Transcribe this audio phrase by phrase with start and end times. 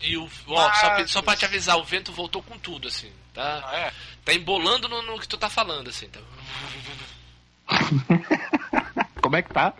[0.00, 0.28] E o.
[0.48, 3.10] Ó, só, só pra te avisar, o vento voltou com tudo, assim.
[3.32, 3.92] Tá, Ah, é?
[4.24, 6.08] tá embolando no, no que tu tá falando, assim.
[6.08, 6.20] Tá...
[9.20, 9.72] Como é que tá?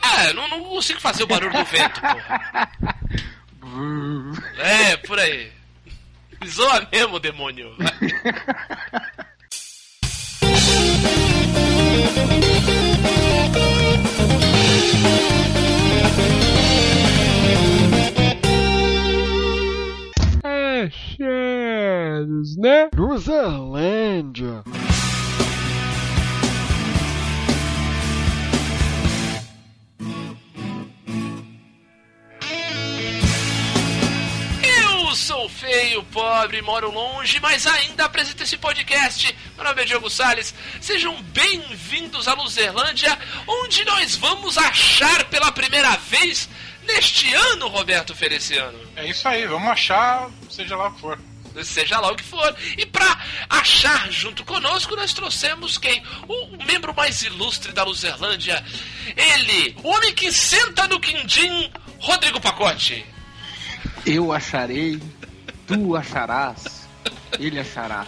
[0.00, 2.70] Ah, eu não, não consigo fazer o barulho do vento, porra.
[4.58, 5.52] É, por aí.
[6.46, 7.76] Zoa mesmo, demônio.
[21.18, 22.90] Achados, né?
[22.94, 24.62] Luzerlândia.
[34.62, 39.34] Eu sou feio, pobre, moro longe, mas ainda apresento esse podcast.
[39.56, 40.54] Meu nome é Diogo Salles.
[40.82, 46.46] Sejam bem-vindos à Luzerlândia, onde nós vamos achar pela primeira vez
[46.86, 48.78] neste ano, Roberto Feliciano.
[48.96, 51.18] É isso aí, vamos achar, seja lá o que for.
[51.64, 52.54] Seja lá o que for.
[52.76, 56.02] E pra achar junto conosco, nós trouxemos quem?
[56.28, 58.62] O membro mais ilustre da Luzerlândia.
[59.16, 63.06] Ele, o homem que senta no quindim, Rodrigo Pacote.
[64.04, 65.00] Eu acharei,
[65.66, 66.86] tu acharás,
[67.38, 68.06] ele achará.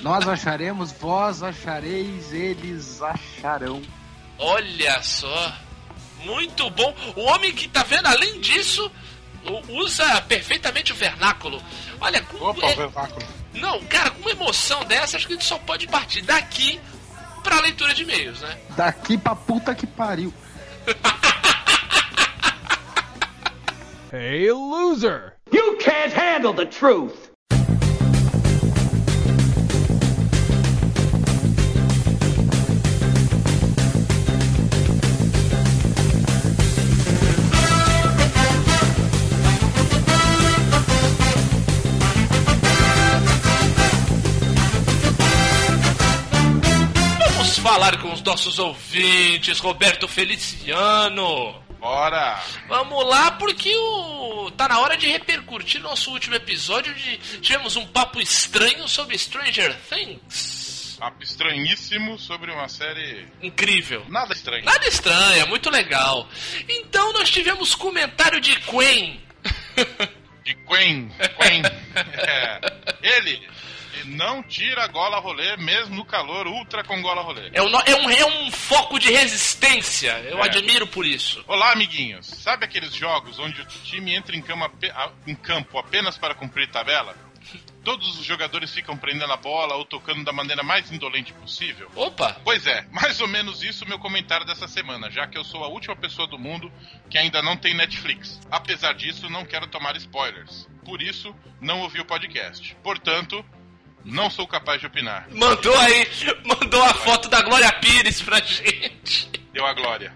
[0.00, 3.82] Nós acharemos, vós achareis, eles acharão.
[4.38, 5.52] Olha só.
[6.24, 6.94] Muito bom.
[7.16, 8.90] O homem que tá vendo, além disso,
[9.68, 11.62] usa perfeitamente o vernáculo.
[12.00, 13.26] Olha, com, Opa, é- o vernáculo.
[13.54, 16.80] não, cara, com uma emoção dessa, acho que a gente só pode partir daqui
[17.42, 18.58] pra leitura de e-mails, né?
[18.76, 20.32] Daqui pra puta que pariu.
[24.14, 25.36] Hey, loser!
[25.50, 27.31] You can't handle the truth.
[47.72, 51.58] Falar com os nossos ouvintes, Roberto Feliciano.
[51.80, 52.38] Bora!
[52.68, 57.86] Vamos lá, porque o tá na hora de repercutir nosso último episódio onde tivemos um
[57.86, 60.98] papo estranho sobre Stranger Things.
[61.00, 63.26] Papo estranhíssimo sobre uma série.
[63.40, 64.04] Incrível.
[64.10, 64.66] Nada estranho.
[64.66, 66.28] Nada estranho, é muito legal.
[66.68, 69.18] Então nós tivemos comentário de Quen.
[70.44, 71.08] De Quen.
[71.38, 71.62] Quen.
[71.94, 72.60] É.
[73.02, 73.40] Ele.
[74.04, 77.50] Não tira a gola rolê, mesmo no calor ultra com gola rolê.
[77.52, 80.12] É um, é um, é um foco de resistência.
[80.28, 80.46] Eu É.
[80.46, 81.42] admiro por isso.
[81.46, 82.26] Olá, amiguinhos.
[82.26, 84.70] Sabe aqueles jogos onde o time entra em, cama
[85.26, 87.14] em campo apenas para cumprir tabela?
[87.84, 91.90] Todos os jogadores ficam prendendo a bola ou tocando da maneira mais indolente possível?
[91.96, 92.36] Opa!
[92.44, 95.64] Pois é, mais ou menos isso o meu comentário dessa semana, já que eu sou
[95.64, 96.70] a última pessoa do mundo
[97.10, 98.40] que ainda não tem Netflix.
[98.48, 100.68] Apesar disso, não quero tomar spoilers.
[100.84, 102.76] Por isso, não ouvi o podcast.
[102.84, 103.44] Portanto,
[104.04, 105.26] não sou capaz de opinar.
[105.30, 106.06] Mandou aí,
[106.44, 109.28] mandou a foto da Glória Pires pra gente.
[109.52, 110.12] Deu a glória.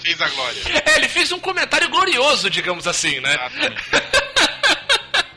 [0.00, 0.60] Fez a glória.
[0.86, 3.32] É, ele fez um comentário glorioso, digamos assim, né?
[3.34, 3.82] Exatamente.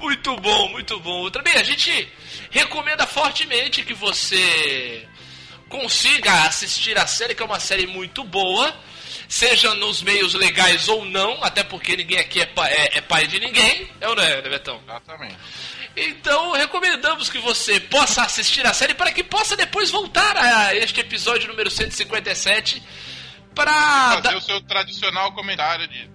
[0.00, 1.30] Muito bom, muito bom.
[1.30, 2.08] Também a gente
[2.50, 5.06] recomenda fortemente que você
[5.68, 8.74] consiga assistir a série, que é uma série muito boa,
[9.28, 13.26] seja nos meios legais ou não, até porque ninguém aqui é, pa- é- é pai
[13.26, 14.80] de ninguém, é ou não é, né, Betão?
[14.86, 15.36] Exatamente.
[15.96, 21.00] Então, recomendamos que você possa assistir a série para que possa depois voltar a este
[21.00, 22.82] episódio número 157
[23.54, 26.10] para Fazer o seu tradicional comentário de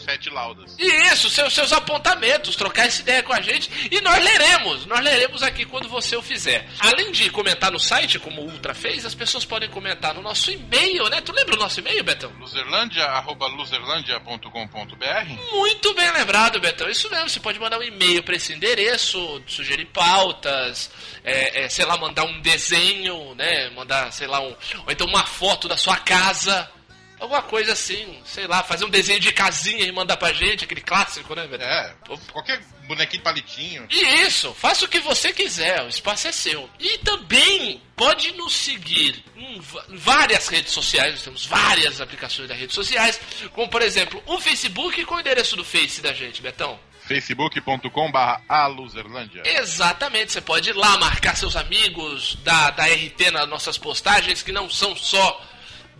[0.00, 0.74] sete laudas.
[0.78, 4.86] Isso, seus, seus apontamentos, trocar essa ideia com a gente e nós leremos.
[4.86, 6.66] Nós leremos aqui quando você o fizer.
[6.78, 10.50] Além de comentar no site, como o Ultra fez, as pessoas podem comentar no nosso
[10.50, 11.20] e-mail, né?
[11.20, 12.32] Tu lembra o nosso e-mail, Betão?
[12.38, 16.88] Luzerlândia, arroba luzerlândia.com.br Muito bem lembrado, Betão.
[16.88, 20.90] Isso mesmo, você pode mandar um e-mail para esse endereço, sugerir pautas,
[21.24, 23.70] é, é, sei lá, mandar um desenho, né?
[23.70, 24.54] Mandar, sei lá, um,
[24.86, 26.70] ou então uma foto da sua casa.
[27.20, 30.80] Alguma coisa assim, sei lá, fazer um desenho de casinha e mandar pra gente, aquele
[30.80, 31.66] clássico, né, Betão?
[31.66, 31.94] É,
[32.32, 33.86] qualquer bonequinho de palitinho.
[33.90, 36.68] E isso, faça o que você quiser, o espaço é seu.
[36.78, 39.60] E também pode nos seguir em
[39.90, 43.20] várias redes sociais, nós temos várias aplicações das redes sociais,
[43.52, 46.80] como por exemplo o Facebook com o endereço do Face da gente, Betão.
[47.06, 49.42] facebook.com barra aluzerlândia.
[49.44, 54.52] Exatamente, você pode ir lá marcar seus amigos da, da RT nas nossas postagens, que
[54.52, 55.40] não são só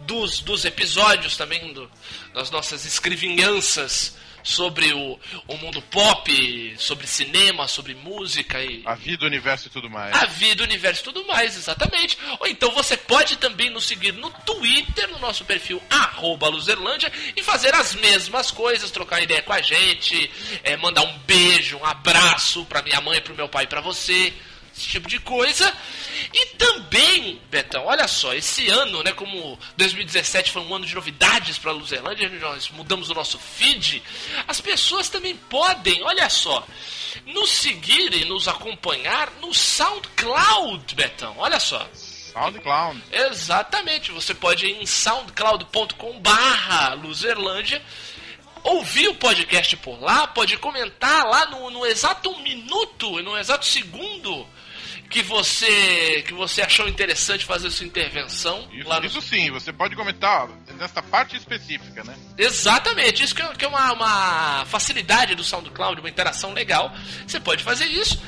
[0.06, 1.90] dos, dos episódios, também do-
[2.34, 9.24] das nossas escrivinhanças sobre o, o mundo pop, sobre cinema, sobre música e A vida,
[9.24, 10.14] o universo e tudo mais.
[10.14, 12.16] a vida, o universo e tudo mais, exatamente.
[12.38, 17.42] Ou então você pode também nos seguir no Twitter, no nosso perfil arroba Luzerlândia, e
[17.42, 20.30] fazer as mesmas coisas, trocar ideia com a gente,
[20.64, 24.32] é, mandar um beijo, um abraço pra minha mãe, pro meu pai e pra você.
[24.80, 25.70] Esse tipo de coisa.
[26.32, 31.58] E também, Betão, olha só, esse ano, né, como 2017 foi um ano de novidades
[31.58, 34.02] para Luzerlândia, nós mudamos o nosso feed,
[34.48, 36.66] as pessoas também podem, olha só,
[37.26, 41.34] nos seguir e nos acompanhar no SoundCloud, Betão.
[41.36, 41.86] Olha só.
[41.92, 43.02] SoundCloud.
[43.12, 47.82] Exatamente, você pode ir em soundcloud.com barra Luzerlândia,
[48.62, 54.46] ouvir o podcast por lá, pode comentar lá no, no exato minuto, no exato segundo
[55.10, 59.72] que você que você achou interessante fazer sua intervenção Isso, lá no isso sim, você
[59.72, 60.48] pode comentar
[60.78, 62.16] nessa parte específica, né?
[62.38, 66.94] Exatamente, isso que é, que é uma, uma facilidade do SoundCloud, uma interação legal.
[67.26, 68.22] Você pode fazer isso.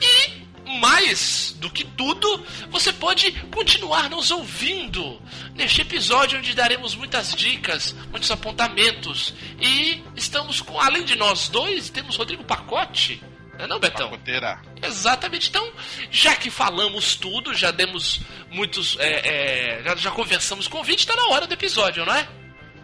[0.00, 0.48] E
[0.78, 5.20] mais do que tudo, você pode continuar nos ouvindo
[5.54, 9.34] neste episódio onde daremos muitas dicas, muitos apontamentos.
[9.60, 13.20] E estamos com, além de nós dois, temos Rodrigo Pacote.
[13.58, 14.08] Não é não, Betão?
[14.08, 14.60] Pacoteira.
[14.82, 15.48] Exatamente.
[15.48, 15.72] Então,
[16.10, 18.20] já que falamos tudo, já demos
[18.50, 18.96] muitos.
[19.00, 22.26] é, é, já, já conversamos com o vídeo, está na hora do episódio, não é?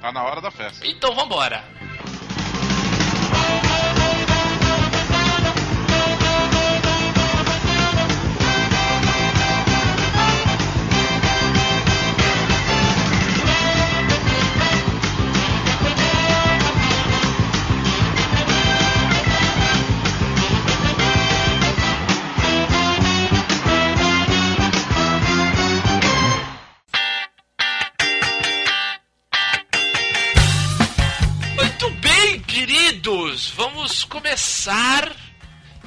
[0.01, 0.87] Tá na hora da festa.
[0.87, 1.65] Então vambora.
[33.35, 35.11] Queridos, vamos começar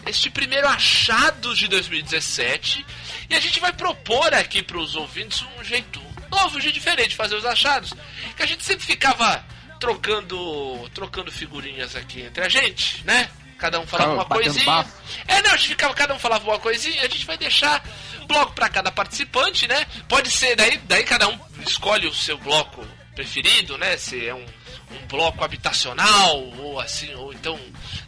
[0.06, 2.86] este primeiro achados de 2017
[3.30, 7.10] e a gente vai propor aqui para os ouvintes um jeito novo, um jeito diferente
[7.10, 7.94] de fazer os achados,
[8.36, 9.44] que a gente sempre ficava
[9.80, 13.30] trocando trocando figurinhas aqui entre a gente, né?
[13.58, 14.66] Cada um falava Ah, uma coisinha.
[14.66, 14.94] bafo.
[15.28, 17.84] É, não, a gente ficava, cada um falava uma coisinha, a gente vai deixar
[18.22, 19.86] um bloco para cada participante, né?
[20.08, 22.86] Pode ser, daí, daí cada um escolhe o seu bloco
[23.18, 23.98] preferido, né?
[23.98, 24.46] Se é um,
[24.92, 27.60] um bloco habitacional, ou assim, ou então,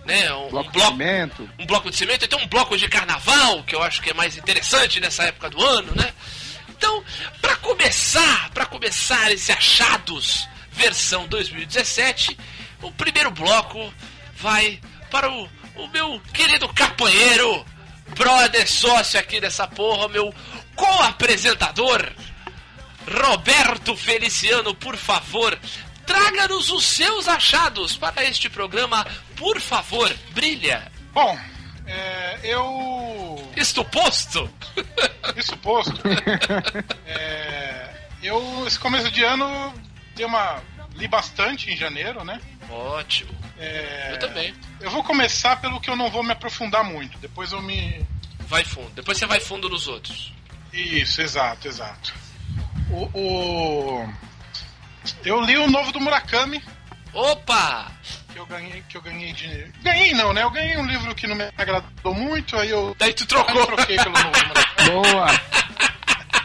[0.05, 0.31] né?
[0.33, 1.49] Um Bloco um de bloco, cimento.
[1.57, 4.37] um bloco de cimento, então um bloco de carnaval, que eu acho que é mais
[4.37, 6.13] interessante nessa época do ano, né?
[6.69, 7.03] Então,
[7.41, 12.37] para começar, para começar esse achados versão 2017,
[12.83, 13.91] o primeiro bloco
[14.35, 14.79] vai
[15.09, 17.65] para o, o meu querido capanheiro,
[18.15, 20.33] brother sócio aqui dessa porra, meu
[20.75, 22.09] co-apresentador,
[23.09, 25.57] Roberto Feliciano, por favor,
[26.05, 30.91] traga-nos os seus achados para este programa, por favor, brilha.
[31.11, 31.37] Bom,
[31.87, 33.51] é, eu.
[33.55, 34.49] Isto posto?
[35.35, 35.99] Isso posto.
[37.05, 37.89] é,
[38.21, 39.73] eu, esse começo de ano,
[40.15, 40.61] dei uma.
[40.95, 42.39] li bastante em janeiro, né?
[42.69, 44.53] Ótimo, É, eu também.
[44.79, 47.17] Eu vou começar pelo que eu não vou me aprofundar muito.
[47.17, 48.05] Depois eu me.
[48.41, 50.31] Vai fundo, depois você vai fundo nos outros.
[50.71, 52.13] Isso, exato, exato.
[52.91, 53.09] O.
[53.13, 54.09] o-
[55.23, 56.63] Eu li o novo do Murakami,
[57.13, 57.91] Opa!
[58.31, 59.47] que eu ganhei, que eu ganhei de.
[59.81, 60.43] Ganhei não, né?
[60.43, 62.95] Eu ganhei um livro que não me agradou muito, aí eu.
[62.97, 63.65] Daí tu aí eu trocou.
[63.67, 64.89] troquei pelo novo do Murakami.
[64.89, 65.27] Boa!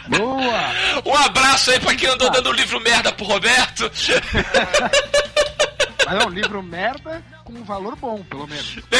[0.07, 0.75] Boa!
[1.05, 3.91] Um abraço aí pra quem andou dando livro merda pro Roberto.
[6.05, 8.75] Mas é um livro merda com um valor bom, pelo menos.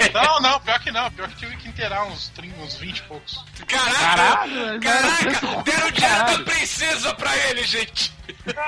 [0.00, 0.10] É.
[0.12, 1.10] Não, não, pior que não.
[1.10, 3.44] Pior que tive que inteirar uns, 30, uns 20 e poucos.
[3.66, 3.98] Caraca!
[3.98, 5.24] Caralho, Caraca!
[5.42, 8.12] mas- Deram dinheiro da princesa pra ele, gente!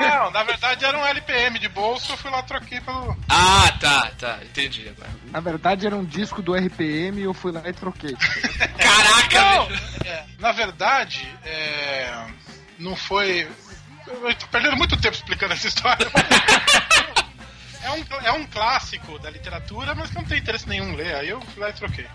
[0.00, 3.16] Não, na verdade era um LPM de bolso, eu fui lá troquei pelo.
[3.28, 4.38] Ah, tá, tá.
[4.42, 5.10] Entendi agora.
[5.30, 8.16] Na verdade era um disco do RPM e eu fui lá e troquei.
[8.76, 9.40] Caraca!
[9.40, 12.26] Não, é, na verdade, é,
[12.78, 13.48] não foi.
[14.06, 16.06] Eu tô perdendo muito tempo explicando essa história.
[17.82, 20.96] É um, é um clássico da literatura, mas que eu não tenho interesse nenhum em
[20.96, 22.06] ler, aí eu fui lá e troquei.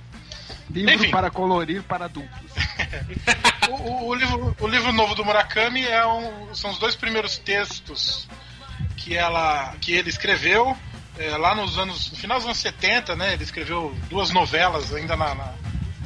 [0.69, 1.11] Livro Enfim.
[1.11, 2.51] para colorir para adultos.
[3.67, 7.35] O, o- o livro, o livro novo do Murakami é um- são os dois primeiros
[7.39, 8.27] textos
[8.95, 10.77] que, ela, que ele escreveu
[11.17, 12.11] é, lá nos anos.
[12.11, 13.33] No final dos anos 70, né?
[13.33, 15.53] Ele escreveu duas novelas ainda na, na,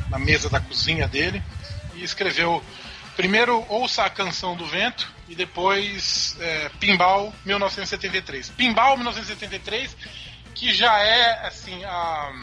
[0.09, 1.43] na mesa da cozinha dele.
[1.95, 2.63] E escreveu
[3.17, 8.50] primeiro Ouça a Canção do Vento e depois é, Pinball 1973.
[8.50, 9.95] Pinball 1973,
[10.55, 12.33] que já é assim, a,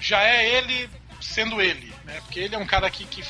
[0.00, 0.88] já é ele
[1.20, 2.20] sendo ele, né?
[2.20, 3.24] Porque ele é um cara que, que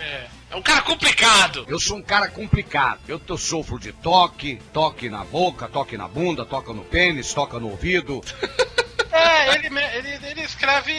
[0.00, 1.64] é, É um cara complicado.
[1.68, 3.00] Eu sou um cara complicado.
[3.08, 7.58] Eu, eu sofro de toque, toque na boca, toque na bunda, toca no pênis, toca
[7.58, 8.22] no ouvido.
[8.42, 8.68] É,
[9.10, 10.92] É, ele, ele, ele escreve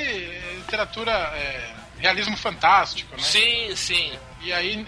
[0.57, 3.21] literatura, é, realismo fantástico, né?
[3.21, 4.11] Sim, sim.
[4.41, 4.85] E aí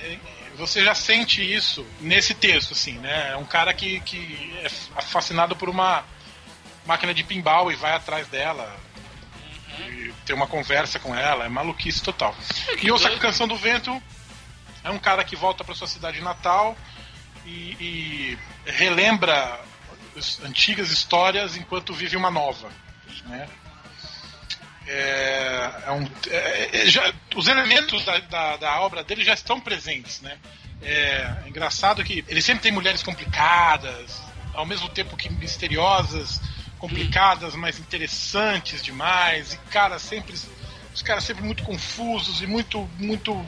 [0.61, 3.31] você já sente isso nesse texto, assim, né?
[3.31, 6.03] É um cara que, que é fascinado por uma
[6.85, 8.79] máquina de pinball e vai atrás dela.
[9.79, 12.35] E tem uma conversa com ela, é maluquice total.
[12.79, 13.17] E ouça a.
[13.17, 14.01] Canção do Vento
[14.83, 16.77] é um cara que volta para sua cidade natal
[17.43, 19.59] e, e relembra
[20.15, 22.69] as antigas histórias enquanto vive uma nova.
[23.25, 23.49] Né?
[24.87, 29.59] É, é um, é- é- já- os elementos da, da, da obra dele já estão
[29.59, 30.37] presentes, né?
[30.81, 34.19] É, é engraçado que ele sempre tem mulheres complicadas,
[34.53, 36.41] ao mesmo tempo que misteriosas,
[36.79, 40.35] complicadas, mas interessantes demais, e caras sempre
[40.93, 43.45] os caras sempre muito confusos e muito muito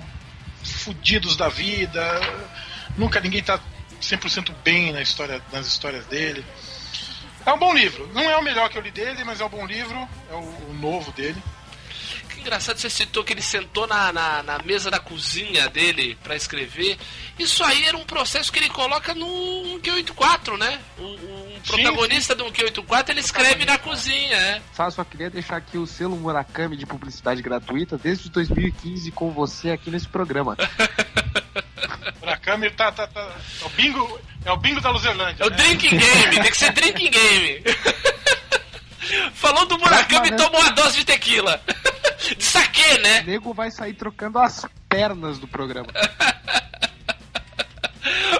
[0.63, 2.21] fudidos da vida.
[2.95, 3.59] Nunca ninguém tá
[4.01, 6.45] 100% bem na história, nas histórias dele.
[7.45, 8.09] É um bom livro.
[8.13, 9.97] Não é o melhor que eu li dele, mas é um bom livro.
[10.29, 11.41] É o, o novo dele.
[12.29, 16.35] Que engraçado você citou que ele sentou na, na, na mesa da cozinha dele pra
[16.35, 16.97] escrever.
[17.37, 20.79] Isso aí era um processo que ele coloca no 1Q84, né?
[20.97, 24.61] O, o protagonista do 1Q84 ele escreve na cozinha, é.
[24.73, 29.71] Só, só queria deixar aqui o selo Murakami de publicidade gratuita desde 2015 com você
[29.71, 30.57] aqui nesse programa.
[32.23, 33.35] Murakami tá, tá, tá.
[33.61, 35.43] É o bingo, é o bingo da Luzerlândia.
[35.43, 35.57] É o né?
[35.57, 37.63] drinking game, tem que ser drinking game.
[39.35, 41.61] Falou do Murakami, Mas, tomou uma dose de tequila.
[42.23, 43.21] De saque, O né?
[43.23, 45.89] nego vai sair trocando as pernas do programa.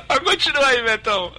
[0.08, 1.34] Mas continua aí, Betão.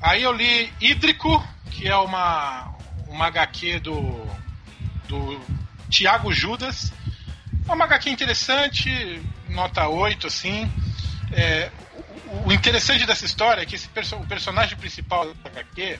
[0.00, 2.74] Aí eu li Hídrico, que é uma,
[3.06, 4.26] uma HQ do,
[5.06, 5.38] do
[5.90, 6.90] Tiago Judas.
[7.68, 9.20] É uma HQ interessante,
[9.50, 10.72] nota 8, assim.
[11.32, 11.70] É,
[12.44, 15.98] o, interessante dessa história é que esse perso o personagem principal da HQ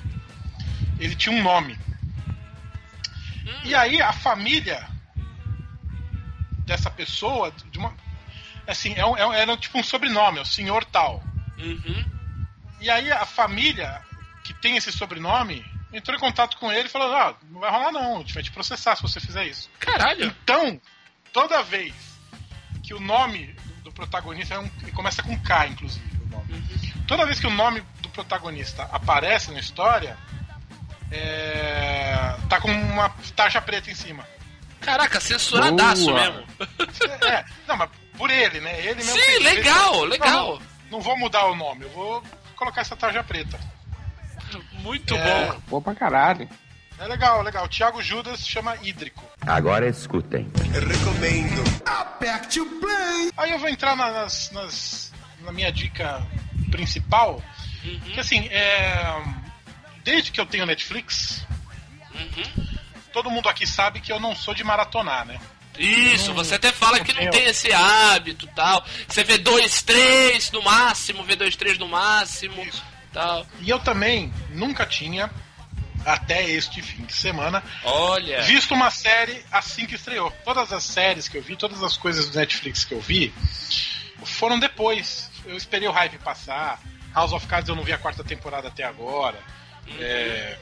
[0.98, 1.78] ele tinha um nome.
[3.64, 4.88] E aí a família
[6.66, 7.94] dessa pessoa, de uma,
[8.66, 11.22] assim, é um, é um- era tipo um sobrenome, é o senhor tal.
[11.58, 12.04] Uhum.
[12.80, 14.00] E aí a família
[14.44, 17.92] que tem esse sobrenome entrou em contato com ele e falou: ah, não vai rolar
[17.92, 19.70] não, a gente vai te processar se você fizer isso.
[19.78, 20.24] Caralho.
[20.24, 20.80] Então,
[21.32, 21.94] toda vez
[22.82, 23.54] que o nome
[23.94, 26.62] protagonista é um, ele começa com K, inclusive, o nome.
[27.06, 30.16] Toda vez que o nome do protagonista aparece na história,
[31.10, 34.26] é, tá com uma taxa preta em cima.
[34.80, 36.20] Caraca, censuradaço Boa.
[36.20, 36.44] mesmo.
[37.26, 38.78] É, não, mas por ele, né?
[38.80, 40.58] Ele mesmo Sim, legal, Não, legal.
[40.58, 42.22] Não, não vou mudar o nome, eu vou
[42.56, 43.58] colocar essa tarja preta.
[44.72, 45.46] Muito É.
[45.52, 45.60] bom.
[45.68, 46.48] Bom pra caralho.
[46.98, 47.66] É legal, legal.
[47.66, 49.24] Tiago Judas chama Hídrico.
[49.46, 50.50] Agora escutem.
[53.36, 56.26] Aí eu vou entrar na- nas, nas- na minha dica
[56.70, 57.42] principal.
[58.14, 59.22] Que assim, é,
[60.02, 61.44] desde que eu tenho Netflix,
[63.12, 65.38] todo mundo aqui sabe que eu não sou de maratonar, né?
[65.78, 68.84] Isso, você até fala que não eu- tem esse hábito tal.
[69.08, 72.62] Você vê dois, três no máximo, vê dois, três no máximo.
[72.64, 72.82] Isso.
[73.12, 73.46] Tal.
[73.60, 75.30] E eu também nunca tinha,
[76.04, 78.42] até este fim de semana, Olha.
[78.42, 80.30] visto uma série assim que estreou.
[80.44, 83.32] Todas as séries que eu vi, todas as coisas do Netflix que eu vi,
[84.24, 85.30] foram depois.
[85.46, 86.80] Eu esperei o hype passar.
[87.14, 89.38] House of Cards eu não vi a quarta temporada até agora.
[90.00, 90.56] É,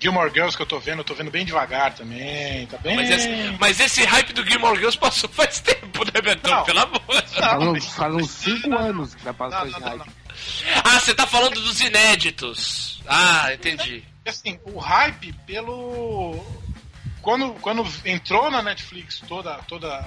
[0.00, 2.66] Gilmore Girls que eu tô vendo, eu tô vendo bem devagar também.
[2.66, 2.96] Tá bem.
[2.96, 3.28] Mas esse,
[3.58, 6.56] mas esse hype do Gilmore Girls passou faz tempo, né, Betão?
[6.56, 6.64] Não.
[6.64, 7.00] Pelo amor.
[7.08, 9.98] Não, Faz uns, faz uns cinco anos que já passou Não, esse não, hype.
[9.98, 10.06] não.
[10.84, 13.02] Ah, você tá falando dos inéditos.
[13.06, 14.02] Ah, entendi.
[14.30, 16.44] Assim, o hype pelo.
[17.22, 20.00] Quando, quando entrou na Netflix toda, toda,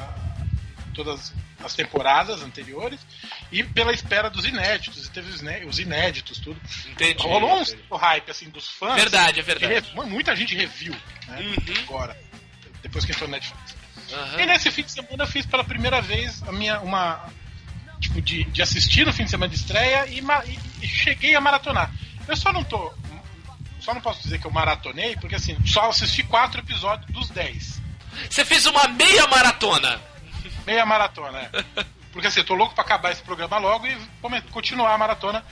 [0.94, 1.34] todas
[1.64, 3.00] as temporadas anteriores
[3.52, 6.60] e pela espera dos inéditos, e teve os iné- os inéditos, tudo.
[6.90, 7.22] Entendi.
[7.22, 8.96] Rolou um certo hype assim dos fãs.
[8.96, 9.92] Verdade, é que verdade.
[10.10, 10.94] Muita gente reviu,
[11.28, 11.42] né?
[11.42, 11.84] Uhum.
[11.84, 12.18] Agora,
[12.82, 13.76] depois que entrou na Netflix.
[14.14, 14.42] Aham.
[14.42, 17.30] E nesse fim de semana eu fiz pela primeira vez a minha uma
[18.00, 21.42] tipo de, de assistir no fim de semana de estreia e, e- e cheguei a
[21.42, 21.92] maratonar.
[22.28, 22.94] Eu só não tô
[23.80, 27.82] só não posso dizer que eu maratonei porque assim só assisti quatro episódios dos dez.
[28.30, 30.02] Você fez uma meia maratona.
[30.66, 31.40] Meia maratona,
[31.76, 31.84] é.
[32.12, 33.96] Porque assim, eu tô louco pra acabar esse programa logo e
[34.52, 35.46] continuar a maratona.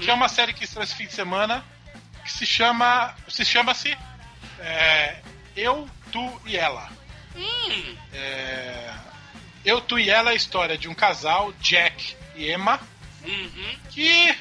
[0.00, 1.64] Que é uma série que estreou esse fim de semana
[2.24, 3.12] que se chama.
[3.28, 3.96] Se chama-se
[4.60, 5.20] é,
[5.56, 6.88] Eu, Tu e Ela.
[8.12, 8.94] É,
[9.64, 12.80] eu, Tu e Ela é a história de um casal, Jack e Emma,
[13.24, 13.76] Uhum.
[13.90, 14.34] que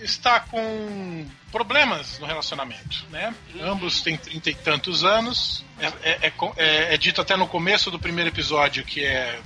[0.00, 3.34] está com problemas no relacionamento, né?
[3.60, 5.64] Ambos têm trinta e tantos anos.
[5.78, 9.40] É, é- é é- é dito até no começo do primeiro episódio que é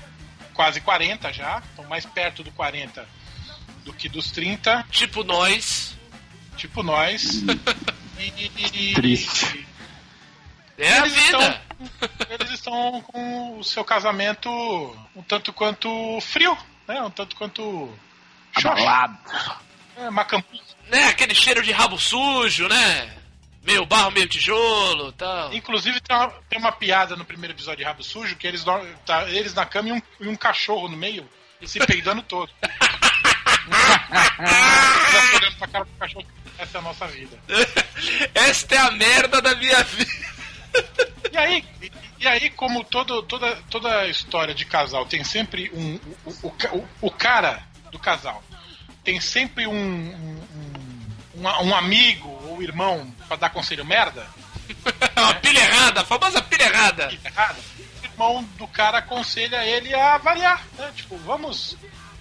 [0.55, 3.07] quase 40 já, estão mais perto do 40
[3.85, 5.97] do que dos 30, Tipo nós.
[6.57, 7.43] tipo nós.
[8.19, 9.67] E, e- e- Triste.
[10.79, 11.25] É a Eles vida.
[11.39, 14.49] estão, eles estão com o seu casamento
[15.17, 16.57] um tanto quanto frio,
[16.87, 17.03] né?
[17.03, 17.93] Um tanto quanto.
[18.55, 19.19] Abalado.
[19.97, 20.47] É, macambu.
[20.89, 21.05] Né?
[21.05, 23.23] Aquele cheiro de rabo sujo, né?
[23.65, 25.55] Meio barro, meio tijolo tal.
[25.55, 28.65] Inclusive tem uma, tem uma piada no primeiro episódio de Rabo Sujo que eles,
[29.07, 31.29] tá, eles na cama e um, e um cachorro no meio
[31.65, 32.51] se peidando todo.
[35.39, 36.27] Olhando pra cara do cachorro.
[36.59, 37.39] Essa é a nossa vida.
[38.35, 40.11] Esta é a merda da minha vida.
[41.31, 41.65] E aí,
[42.19, 46.01] e aí como todo, toda, toda história de casal tem sempre um.
[46.25, 48.43] O, o, o, o cara do casal
[49.05, 50.41] tem sempre um, um,
[51.37, 54.27] um, um amigo ou irmão pra dar conselho merda.
[55.17, 57.13] Uma pilha errada, a famosa pilha errada.
[57.25, 57.59] errado,
[58.01, 60.91] o irmão do cara aconselha ele a variar, né?
[60.95, 61.77] Tipo, vamos,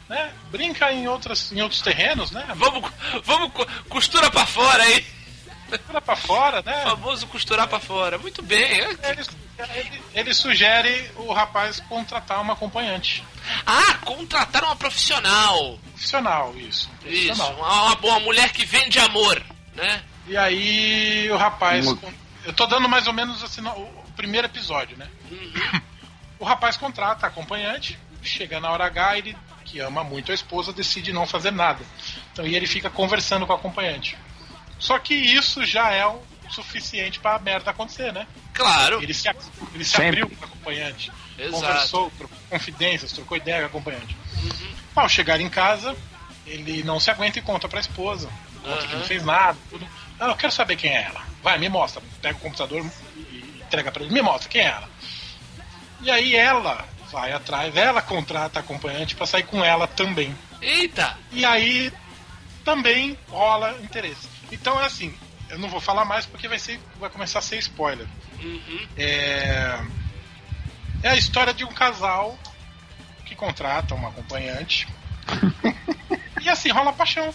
[0.09, 0.31] né?
[0.51, 2.45] Brinca em, outras, em outros terrenos, né?
[2.55, 2.89] Vamos,
[3.23, 5.05] vamos co- costura pra fora aí.
[5.77, 6.83] Tira pra fora, né?
[6.83, 8.17] Famoso costurar pra fora.
[8.17, 8.59] Muito bem.
[8.61, 8.97] Ele,
[9.75, 13.23] ele, ele sugere o rapaz contratar uma acompanhante.
[13.65, 15.79] Ah, contratar uma profissional.
[15.91, 16.89] Profissional, isso.
[17.05, 17.53] Isso, Profissional.
[17.55, 19.41] uma, uma, uma mulher que vende amor,
[19.75, 20.01] né?
[20.27, 21.85] E aí o rapaz.
[22.43, 25.07] Eu tô dando mais ou menos assim, o primeiro episódio, né?
[26.39, 30.73] O rapaz contrata a acompanhante, chega na hora H, ele, que ama muito a esposa,
[30.73, 31.85] decide não fazer nada.
[32.33, 34.17] Então e ele fica conversando com a acompanhante.
[34.81, 36.19] Só que isso já é o
[36.50, 38.27] suficiente pra merda acontecer, né?
[38.53, 39.01] Claro.
[39.01, 39.29] Ele se,
[39.73, 41.51] ele se abriu com a acompanhante, Exato.
[41.53, 44.17] conversou, trocou confidências, trocou ideia com a acompanhante.
[44.93, 45.95] Ao chegar em casa,
[46.45, 48.27] ele não se aguenta e conta pra esposa.
[48.61, 48.97] Conta que Aham.
[48.97, 49.57] não fez nada.
[49.69, 49.88] Tudo.
[50.19, 51.21] Ah, eu quero saber quem é ela.
[51.41, 52.01] Vai, me mostra.
[52.21, 52.85] Pega o computador
[53.15, 54.13] e entrega pra ele.
[54.13, 54.89] Me mostra quem é ela.
[56.01, 60.35] E aí ela vai atrás, ela contrata a acompanhante pra sair com ela também.
[60.61, 61.17] Eita.
[61.31, 61.91] E aí
[62.63, 64.27] também rola interesse.
[64.51, 65.15] Então é assim,
[65.50, 68.08] eu não vou falar mais porque vai, ser, vai começar a ser spoiler.
[68.41, 68.88] Uhum.
[68.98, 69.79] É,
[71.03, 72.38] é a história de um casal
[73.25, 74.88] que contrata uma acompanhante.
[76.41, 77.34] e assim, rola paixão.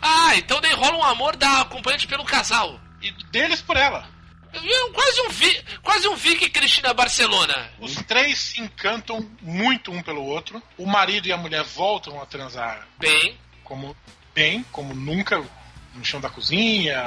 [0.00, 2.80] Ah, então daí rola um amor da acompanhante pelo casal.
[3.02, 4.08] E deles por ela.
[4.52, 7.70] É quase um, vi, quase um Vicky Cristina Barcelona.
[7.80, 10.62] Os três se encantam muito um pelo outro.
[10.78, 13.96] O marido e a mulher voltam a transar Bem, como
[14.32, 15.42] bem, como nunca,
[15.94, 17.00] no chão da cozinha,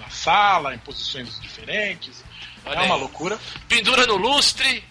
[0.00, 2.24] na sala, em posições diferentes.
[2.64, 3.00] Olha é uma aí.
[3.00, 3.38] loucura.
[3.68, 4.84] pendura no lustre.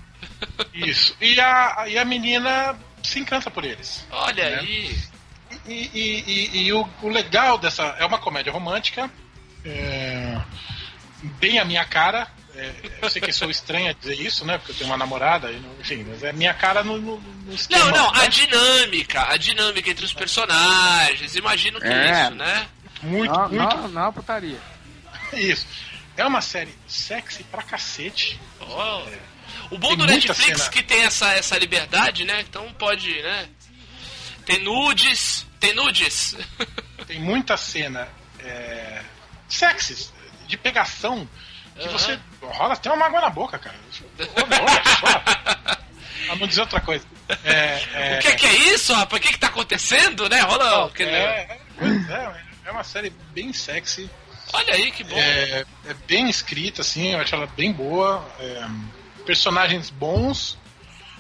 [0.74, 1.16] Isso.
[1.22, 4.06] E a, e a menina se encanta por eles.
[4.12, 4.60] Olha Né?
[4.60, 4.98] aí.
[5.68, 7.84] E, e- e- e o, o legal dessa.
[8.00, 9.10] É uma comédia romântica.
[9.66, 10.40] é,
[11.40, 12.28] bem a minha cara.
[12.56, 14.58] é, eu sei que sou estranha dizer isso, né?
[14.58, 17.86] Porque eu tenho uma namorada, e enfim, mas é minha cara no, no, no esquema,
[17.86, 18.22] Não, não, né?
[18.24, 22.22] a dinâmica, a dinâmica entre os personagens, imagino que É.
[22.24, 22.68] isso, né?
[23.02, 23.78] Muito, Não, muito.
[23.78, 24.60] não, não, putaria.
[25.34, 25.66] Isso.
[26.18, 28.40] É uma série sexy pra cacete.
[28.60, 29.04] Ó.
[29.72, 30.70] O bom Tem do Netflix cena.
[30.70, 32.42] que tem essa, essa liberdade, né?
[32.42, 33.48] Então pode, né?
[34.46, 36.36] Tem nudes, tem nudes.
[37.08, 38.08] Tem muita cena
[38.40, 39.02] é,
[39.48, 40.12] sexy,
[40.46, 41.28] de pegação,
[41.76, 41.92] que Aham.
[41.98, 43.76] você rola até uma água na boca, cara.
[44.20, 45.20] Olha só.
[46.28, 47.04] Pra não dizer outra coisa.
[47.44, 49.20] É, é, O que, que é isso, rapaz?
[49.20, 50.40] O que, que tá acontecendo, né?
[50.42, 50.86] Rola.
[50.86, 54.10] aquele- é, é, pois é, é uma série bem sexy.
[54.54, 55.16] Olha aí que bom.
[55.18, 58.26] É, é bem escrita, assim, eu acho ela bem boa.
[58.40, 58.66] é,
[59.26, 60.58] personagens bons.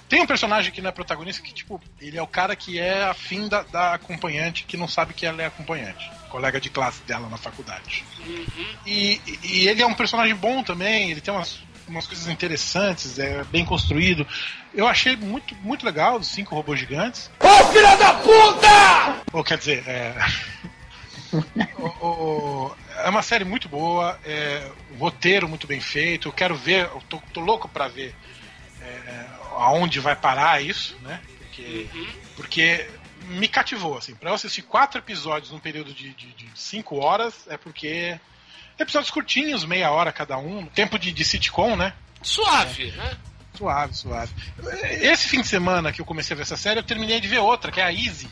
[0.07, 3.03] Tem um personagem que não é protagonista que, tipo, ele é o cara que é
[3.03, 6.09] afim da, da acompanhante, que não sabe que ela é acompanhante.
[6.29, 8.03] Colega de classe dela na faculdade.
[8.85, 13.19] E, e- e ele é um personagem bom também, ele tem umas, umas coisas interessantes,
[13.19, 14.25] é bem construído.
[14.73, 17.29] Eu achei muito, muito legal os cinco robôs gigantes.
[17.39, 19.21] Ô filha da puta!
[19.31, 20.15] Ou quer dizer, é.
[21.79, 26.27] o- é uma série muito boa, é, um roteiro muito bem feito.
[26.27, 28.13] Eu quero ver, eu tô, tô louco pra ver
[28.81, 29.25] é,
[29.57, 31.21] aonde vai parar isso, né?
[31.37, 31.87] Porque,
[32.35, 32.89] porque
[33.27, 34.15] me cativou, assim.
[34.15, 38.19] Pra eu assistir quatro episódios num período de, de, de cinco horas, é porque.
[38.77, 41.91] Episódios curtinhos, meia hora cada um, tempo de, de sitcom, né?
[42.21, 43.17] Suave, né?
[43.53, 44.33] Suave, suave.
[45.01, 47.39] Esse fim de semana que eu comecei a ver essa série, eu terminei de ver
[47.39, 48.29] outra, que é a Easy.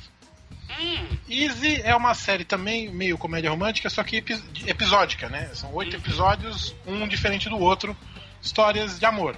[1.30, 5.50] Easy é uma série também meio comédia romântica, só que epi- episódica, né?
[5.54, 7.96] São oito episódios, um diferente do outro,
[8.42, 9.38] histórias de amor.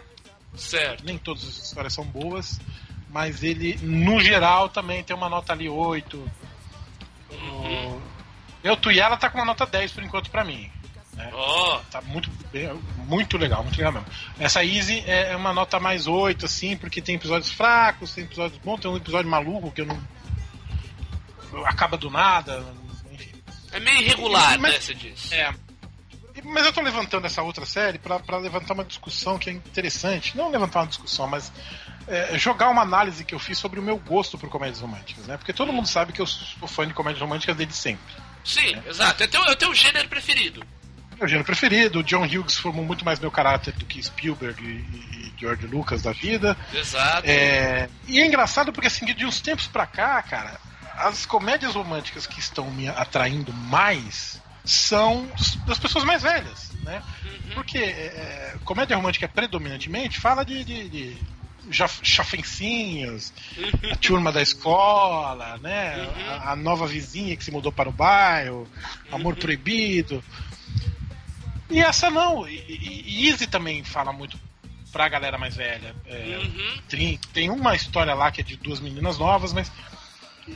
[0.56, 1.04] certo.
[1.06, 2.60] Nem todas as histórias são boas,
[3.10, 6.30] mas ele, no geral, também tem uma nota ali 8.
[7.32, 8.02] O-
[8.64, 10.70] Eu, tu e ela tá com uma nota 10 por enquanto pra mim.
[11.14, 11.30] Né?
[11.34, 12.30] Ó, Tá muito,
[13.08, 14.08] muito legal, muito legal mesmo.
[14.40, 18.60] Essa Easy é é uma nota mais 8, assim, porque tem episódios fracos, tem episódios
[18.62, 20.00] bons, tem um episódio maluco que eu não.
[21.66, 22.64] Acaba do nada,
[23.12, 23.32] enfim.
[23.72, 24.80] é meio irregular, Mas- né?
[24.80, 25.32] Você diz.
[25.32, 25.54] É.
[26.44, 30.36] mas eu tô levantando essa outra série pra pra levantar uma discussão que é interessante.
[30.38, 31.52] Não levantar uma discussão, mas
[32.08, 35.38] é, jogar uma análise que eu fiz sobre o meu gosto por comédias românticas, né?
[35.38, 38.16] Porque todo mundo sabe que eu sou fã de comédias românticas desde sempre.
[38.44, 39.22] Sim, exato.
[39.24, 40.64] É teu, é teu gênero preferido.
[41.20, 44.68] Meu gênero preferido, o John Hughes formou muito mais meu caráter do que Spielberg e,
[45.28, 46.56] e George Lucas da vida.
[46.74, 47.30] Exato.
[47.30, 50.58] É, e é engraçado porque assim, de uns tempos pra cá, cara,
[51.00, 55.28] as comédias românticas que estão me atraindo mais são
[55.66, 57.02] das pessoas mais velhas, né?
[57.54, 61.18] Porque é, comédia romântica predominantemente fala de, de, de
[62.04, 63.34] chafencinhos,
[63.92, 65.96] a turma da escola, né?
[66.28, 68.68] A, a nova vizinha que se mudou para o bairro,
[69.12, 70.24] amor proibido.
[71.70, 72.48] E essa não.
[72.48, 74.38] E, e, e Easy também fala muito
[74.92, 75.96] pra galera mais velha.
[76.06, 76.78] É, Uhum.
[76.90, 79.72] tem, tem uma história lá que é de duas meninas novas, mas.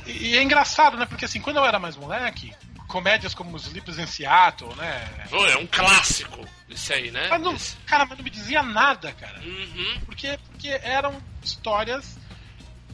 [0.06, 1.06] E, e é engraçado, né?
[1.06, 2.54] Porque assim, quando eu era mais moleque,
[2.88, 5.26] comédias como Sleepers in Seattle, né?
[5.30, 7.28] Pô, é um clássico isso aí, né?
[7.30, 9.40] Mas não, Esse- cara, mas não me dizia nada, cara.
[9.42, 10.02] Uhum.
[10.06, 12.18] Porque, porque eram histórias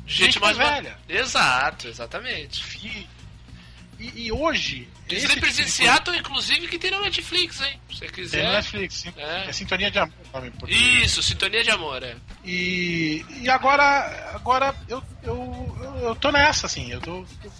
[0.06, 0.98] Gente, Gente mais velha.
[1.08, 2.64] Exato, exatamente.
[2.84, 3.08] e,
[4.00, 4.88] e, e hoje.
[5.10, 7.80] esse Sleepers tipo de inclusive, que tem na Netflix, hein?
[7.90, 8.38] Se você quiser.
[8.38, 9.14] Tem no Netflix, sim.
[9.18, 9.50] É.
[9.50, 9.52] É.
[9.52, 11.04] Sintonia de Amor nome português.
[11.04, 12.16] Isso, Sintonia de Amor, é.
[12.44, 17.52] E, e agora, agora eu, eu, eu, eu tô nessa, assim, eu tô, tô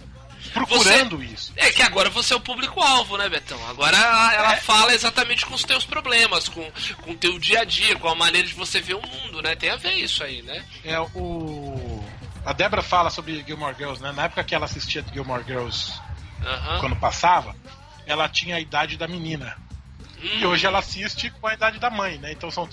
[0.52, 1.52] procurando isso.
[1.56, 3.58] É que agora você é o público-alvo, né, Betão?
[3.68, 6.70] Agora ela, ela fala exatamente com os teus problemas, com,
[7.02, 9.54] com o teu dia a dia, com a maneira de você ver o mundo, né?
[9.54, 10.64] Tem a ver isso aí, né?
[10.84, 12.04] É o.
[12.44, 14.12] A Débora fala sobre Gilmore Girls, né?
[14.12, 15.92] Na época que ela assistia Gilmore Girls
[16.44, 16.80] Aham.
[16.80, 17.54] quando passava,
[18.06, 19.56] ela tinha a idade da menina.
[20.22, 22.32] E Hum, hoje ela assiste com a idade da mãe, né?
[22.32, 22.68] Então são,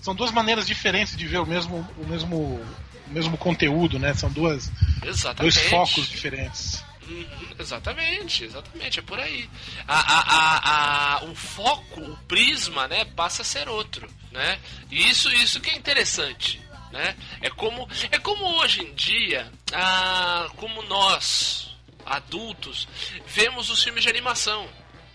[0.00, 4.14] são duas maneiras diferentes de ver o mesmo, o mesmo, o mesmo conteúdo, né?
[4.14, 4.70] São duas,
[5.02, 5.54] Exatamente.
[5.54, 6.84] dois focos diferentes.
[7.06, 7.26] Uhum,
[7.58, 9.50] exatamente, exatamente, é por aí.
[9.86, 14.58] A, a, a, a- o foco, o prisma, né, passa a ser outro, né?
[14.90, 16.60] E isso, isso que é interessante,
[16.92, 17.14] né?
[17.42, 21.63] É como, é como hoje em dia, ah, como nós,
[22.06, 22.86] adultos,
[23.26, 24.68] vemos os filmes de animação,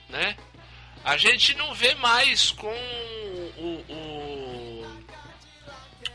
[0.09, 0.35] né?
[1.03, 2.67] A gente não vê mais com
[3.57, 5.03] o, o-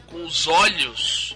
[0.07, 1.35] com os olhos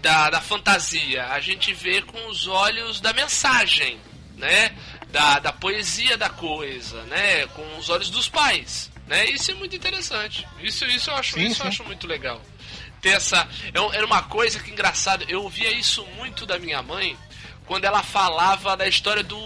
[0.00, 3.98] da, da fantasia, a gente vê com os olhos da mensagem,
[4.36, 4.74] né?
[5.08, 7.46] Da, da poesia da coisa, né?
[7.48, 9.26] Com os olhos dos pais, né?
[9.26, 10.46] Isso é muito interessante.
[10.60, 11.68] Isso, isso eu acho, Sim, isso eu sim.
[11.68, 12.42] acho muito legal.
[13.00, 15.24] Ter essa, é era uma coisa que engraçado.
[15.28, 17.16] Eu ouvia isso muito da minha mãe
[17.68, 19.38] quando ela falava da história do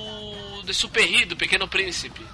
[0.62, 2.24] do Super Rio, do Pequeno Príncipe.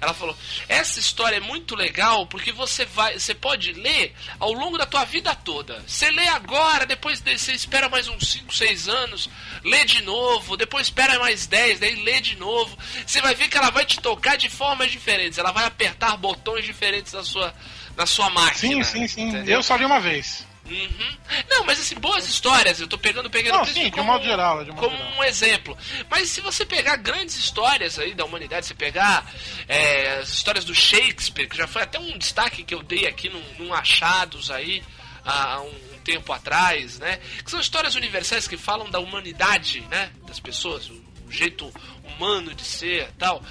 [0.00, 0.36] Ela falou:
[0.68, 5.04] essa história é muito legal porque você vai, você pode ler ao longo da tua
[5.04, 5.82] vida toda.
[5.86, 9.28] Você lê agora, depois de- você espera mais uns 5, 6 anos,
[9.64, 12.76] lê de novo, depois espera mais 10, daí lê de novo.
[13.06, 16.64] Você vai ver que ela vai te tocar de formas diferentes, ela vai apertar botões
[16.64, 17.52] diferentes na sua
[17.96, 18.84] na sua Sim, máquina.
[18.84, 19.22] sim, sim.
[19.28, 19.54] entendeu?
[19.56, 20.46] Eu só li uma vez.
[20.68, 21.16] Uhum.
[21.48, 24.54] Não, mas assim, boas histórias, eu tô pegando o Pequeno Não, sim, como, modo geral,
[24.54, 25.12] um modo como geral.
[25.18, 25.78] um exemplo.
[26.10, 29.30] Mas se você pegar grandes histórias aí da humanidade, você pegar
[29.68, 33.28] é, as histórias do Shakespeare, que já foi até um destaque que eu dei aqui
[33.28, 34.82] num, num Achados aí
[35.24, 37.18] há um tempo atrás, né?
[37.44, 40.10] Que são histórias universais que falam da humanidade, né?
[40.26, 41.72] Das pessoas, o jeito
[42.16, 43.42] humano de ser tal.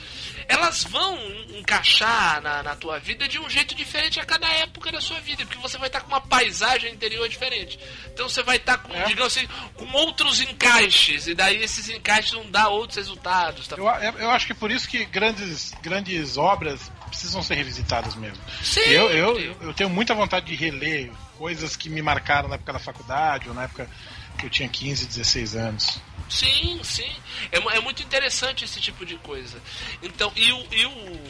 [0.47, 1.17] Elas vão
[1.57, 5.43] encaixar na, na tua vida de um jeito diferente a cada época da sua vida,
[5.45, 7.79] porque você vai estar com uma paisagem interior diferente.
[8.13, 9.05] Então você vai estar com, É.
[9.05, 13.67] digamos assim, com outros encaixes, e daí esses encaixes vão dar outros resultados.
[13.67, 13.75] Tá?
[13.75, 18.43] Eu, eu, acho que por isso que grandes, grandes obras precisam ser revisitadas mesmo.
[18.61, 18.93] Sempre.
[18.93, 22.79] Eu, eu, eu tenho muita vontade de reler coisas que me marcaram na época da
[22.79, 23.89] faculdade ou na época
[24.37, 25.99] que eu tinha 15, 16 anos.
[26.29, 27.11] Sim, sim.
[27.51, 29.61] É, é muito interessante esse tipo de coisa.
[30.01, 31.21] Então, e o, e o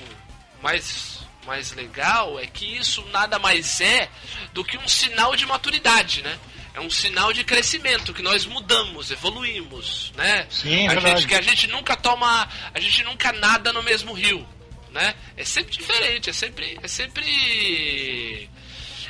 [0.61, 4.09] mais, mais legal é que isso nada mais é
[4.53, 6.39] do que um sinal de maturidade, né?
[6.73, 10.45] É um sinal de crescimento, que nós mudamos, evoluímos, né?
[10.49, 11.21] Sim, é a verdade.
[11.21, 12.49] gente, que a gente nunca toma.
[12.73, 14.45] A gente nunca nada no mesmo rio.
[14.91, 15.13] Né?
[15.35, 16.77] É sempre diferente, é sempre.
[16.81, 18.49] É sempre.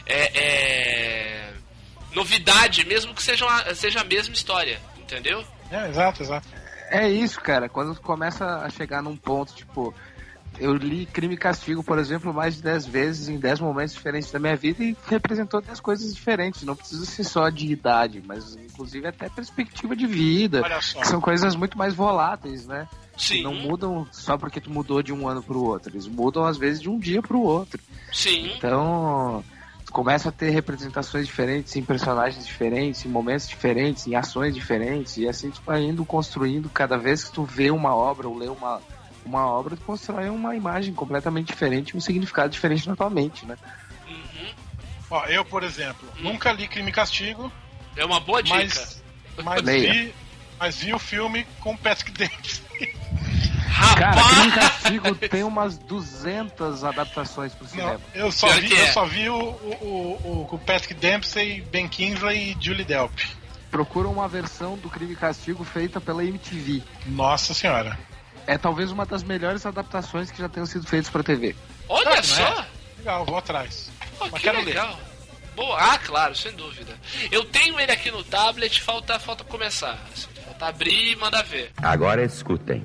[0.05, 1.53] É, é,
[2.11, 5.45] novidade, mesmo que seja, uma- seja a mesma história, entendeu?
[5.71, 6.47] É, exato, exato.
[6.89, 7.67] É isso, cara.
[7.67, 9.93] Quando começa a chegar num ponto, tipo,
[10.59, 14.31] eu li Crime e Castigo, por exemplo, mais de 10 vezes em 10 momentos diferentes
[14.31, 16.63] da minha vida e representou 10 coisas diferentes.
[16.63, 20.63] Não precisa ser só de idade, mas inclusive até perspectiva de vida.
[20.79, 22.87] Que são coisas muito mais voláteis, né?
[23.17, 23.43] Sim.
[23.43, 25.91] Não mudam só porque tu mudou de um ano pro outro.
[25.91, 27.81] Eles mudam às vezes de um dia pro outro.
[28.11, 28.53] Sim.
[28.55, 29.43] Então,
[29.95, 35.25] começa a ter representações diferentes, em personagens diferentes, em momentos diferentes, em ações diferentes, e
[35.25, 38.81] assim tu vai indo construindo cada vez que tu vê uma obra ou lê uma,
[39.25, 43.57] uma obra, tu constrói uma imagem completamente diferente, um significado diferente na tua mente, né?
[44.05, 44.49] Uhum.
[45.11, 47.49] Ó, eu, por exemplo, nunca li Crime e Castigo,
[47.95, 48.57] É uma boa dica.
[48.57, 49.01] mas,
[49.45, 50.13] mas, vi,
[50.59, 52.93] mas vi o filme com Patrick Dempsey.
[53.65, 54.27] Cara, Rapaz!
[54.27, 58.01] Crime e Castigo tem umas 200 adaptações pro Não, cinema.
[58.13, 58.81] eu só Pior vi, que é.
[58.89, 63.11] eu só vi o, o, o, o Patrick Dempsey, Ben Kingsley e Julie Delp.
[63.71, 66.81] Procura uma versão do Crime e Castigo feita pela MTV.
[67.07, 67.97] Nossa senhora.
[68.47, 71.55] É talvez uma das melhores adaptações que já tenham sido feitas pra TV.
[71.89, 72.43] Olha Ah, não só!
[72.61, 72.65] é?
[72.99, 73.89] Legal, vou atrás.
[74.17, 74.65] Pô, Mas que quero ler.
[74.65, 74.97] legal.
[75.55, 75.77] Boa.
[75.79, 76.93] Ah, claro, sem dúvida.
[77.31, 79.97] Eu tenho ele aqui no tablet, falta, falta começar.
[80.13, 81.71] Assim, falta abrir e mandar ver.
[81.77, 82.83] Agora escutem.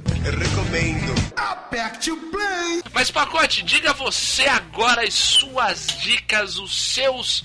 [2.92, 7.44] Mas, Pacote, diga você agora as suas dicas, os seus,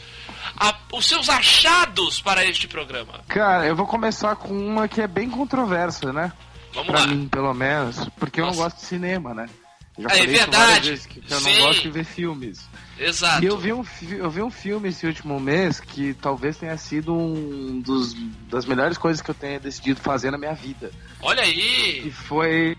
[0.57, 3.21] a- os seus achados para este programa.
[3.27, 6.31] Cara, eu vou começar com uma que é bem controversa, né?
[6.73, 7.07] Vamos pra lá.
[7.07, 8.09] mim, pelo menos.
[8.19, 8.57] Porque eu Nossa.
[8.57, 9.47] não gosto de cinema, né?
[9.97, 10.65] Eu já É falei isso verdade.
[10.65, 11.53] várias vezes que eu Sim.
[11.59, 12.59] não gosto de ver filmes.
[12.97, 13.43] Exato.
[13.43, 17.13] E eu vi, um, eu vi um filme esse último mês que talvez tenha sido
[17.13, 18.13] um dos
[18.49, 20.91] das melhores coisas que eu tenha decidido fazer na minha vida.
[21.21, 22.11] Olha Que aí.
[22.11, 22.77] foi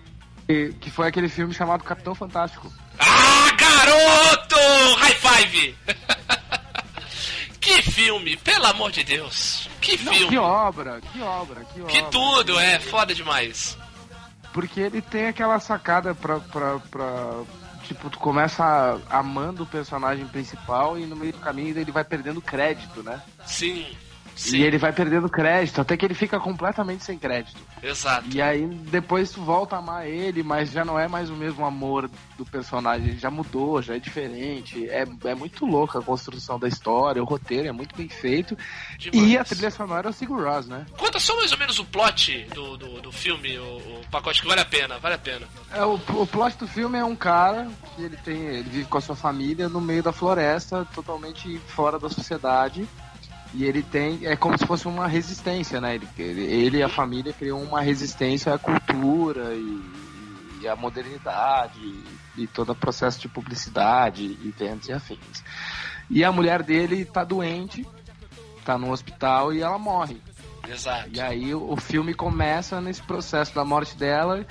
[0.80, 2.72] que foi aquele filme chamado Capitão Fantástico.
[2.98, 4.56] Ah, garoto!
[4.98, 5.74] High five!
[7.60, 9.68] que filme, pelo amor de Deus.
[9.80, 10.28] Que Não, filme.
[10.30, 11.92] que obra, que obra, que obra.
[11.92, 13.76] Que tudo, é foda demais.
[14.52, 17.42] Porque ele tem aquela sacada pra, pra, pra
[17.86, 22.40] tipo, tu começa amando o personagem principal e no meio do caminho ele vai perdendo
[22.42, 23.22] crédito, né?
[23.44, 23.86] Sim.
[24.36, 27.58] Sim, E ele vai perdendo crédito, até que ele fica completamente sem crédito.
[27.82, 28.28] exato.
[28.34, 31.64] E aí depois tu volta a amar ele, mas já não é mais o mesmo
[31.64, 34.88] amor do personagem, ele já mudou, já é diferente.
[34.90, 38.56] É, é muito louca a construção da história, o roteiro é muito bem feito.
[38.98, 39.30] Demais.
[39.30, 40.84] E a trilha sonora é o Sigur Rós, né?
[40.98, 44.48] Conta só mais ou menos o plot do, do, do filme, o, o pacote que
[44.48, 45.46] vale a pena, vale a pena.
[45.72, 48.36] É, o, o plot do filme é um cara que ele tem.
[48.36, 52.86] ele vive com a sua família no meio da floresta, totalmente fora da sociedade.
[53.54, 54.26] E ele tem.
[54.26, 55.94] É como se fosse uma resistência, né?
[55.94, 59.82] Ele, ele, e a família criam uma resistência à cultura e,
[60.62, 65.44] e à modernidade e, e todo o processo de publicidade, eventos e afins.
[66.10, 67.86] E a mulher dele tá doente,
[68.64, 70.20] tá no hospital e ela morre.
[70.68, 71.08] Exato.
[71.12, 74.44] E aí o filme começa nesse processo da morte dela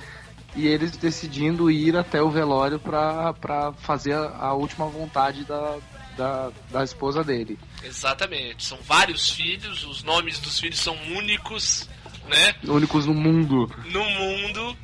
[0.54, 5.76] e eles decidindo ir até o velório pra fazer a, a última vontade da,
[6.16, 7.58] da, da esposa dele.
[7.86, 8.64] Exatamente.
[8.64, 11.88] São vários filhos, os nomes dos filhos são únicos,
[12.28, 12.54] né?
[12.64, 13.72] Únicos no mundo.
[13.86, 14.76] no mundo.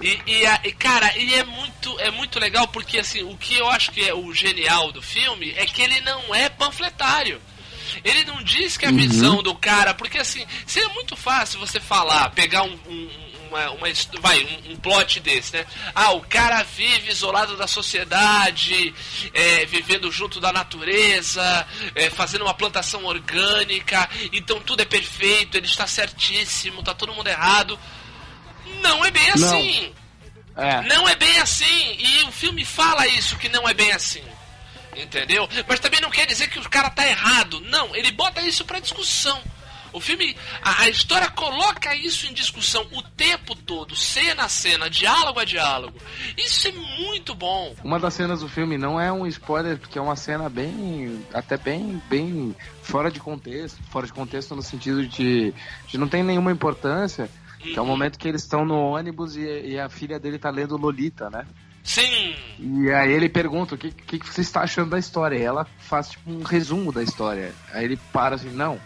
[0.00, 3.54] E, e, a- e, cara, e é muito, é muito legal porque assim, o que
[3.54, 7.40] eu acho que é o genial do filme é que ele não é panfletário.
[8.04, 12.30] Ele não diz que a visão do cara, porque assim, seria muito fácil você falar,
[12.30, 13.86] pegar um, um- uma, uma
[14.20, 15.66] vai, um, um plot desse, né?
[15.94, 18.94] Ah, o cara vive isolado da sociedade,
[19.34, 25.66] é, vivendo junto da natureza, é, fazendo uma plantação orgânica, então tudo é perfeito, ele
[25.66, 27.78] está certíssimo, tá todo mundo errado.
[28.80, 29.34] Não é bem Não.
[29.34, 29.94] assim.
[30.56, 30.82] É.
[30.82, 31.96] Não é bem assim.
[31.98, 34.22] E o filme fala isso, que não é bem assim.
[34.96, 35.48] Entendeu?
[35.68, 37.60] Mas também não quer dizer que o cara tá errado.
[37.60, 39.40] Não, ele bota isso pra discussão.
[39.92, 44.88] O filme, a, a história coloca isso em discussão o tempo todo, cena a cena,
[44.88, 45.98] diálogo a diálogo.
[46.36, 47.74] Isso é muito bom.
[47.82, 51.24] Uma das cenas do filme não é um spoiler, porque é uma cena bem.
[51.32, 53.82] até bem, bem fora de contexto.
[53.90, 55.54] Fora de contexto no sentido de,
[55.86, 57.28] de não tem nenhuma importância.
[57.58, 60.48] Que é o momento que eles estão no ônibus e, e a filha dele tá
[60.48, 61.46] lendo Lolita, né?
[61.82, 65.36] Sim, E aí ele pergunta o que, que, que você está achando da história.
[65.36, 67.52] E ela faz tipo um resumo da história.
[67.72, 68.80] Aí ele para assim, não.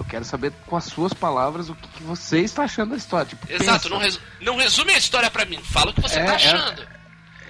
[0.00, 3.26] Eu quero saber com as suas palavras o que, que você está achando da história.
[3.28, 3.82] Tipo, exato.
[3.82, 3.88] pensa.
[3.90, 5.58] Não, resu- não resume a história pra mim.
[5.62, 6.88] Fala o que você É, tá é- achando.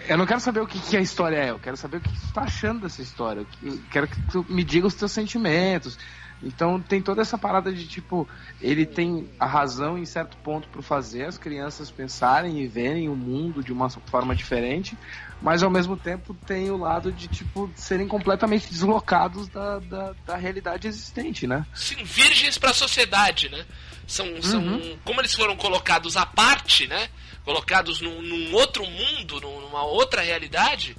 [0.09, 2.09] Eu não quero saber o que, que a história é, eu quero saber o que
[2.09, 3.47] você está achando dessa história.
[3.63, 5.97] Eu quero que tu me diga os teus sentimentos.
[6.43, 8.27] Então tem toda essa parada de tipo,
[8.61, 13.15] ele tem a razão em certo ponto para fazer as crianças pensarem e verem o
[13.15, 14.97] mundo de uma forma diferente,
[15.43, 20.37] mas ao mesmo tempo tem o lado de tipo serem completamente deslocados da, da, da
[20.37, 21.65] realidade existente, né?
[21.75, 23.65] Sim, virgens pra sociedade, né?
[24.07, 24.99] São, são Uhum.
[25.05, 27.09] como eles foram colocados à parte, né?
[27.45, 30.97] Colocados num, num outro mundo, num- numa outra realidade,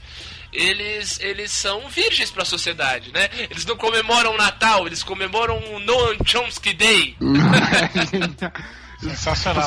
[0.51, 3.29] eles eles são virgens pra sociedade, né?
[3.49, 7.15] Eles não comemoram o Natal, eles comemoram o Noam Chomsky Day.
[8.99, 9.63] Sensacional.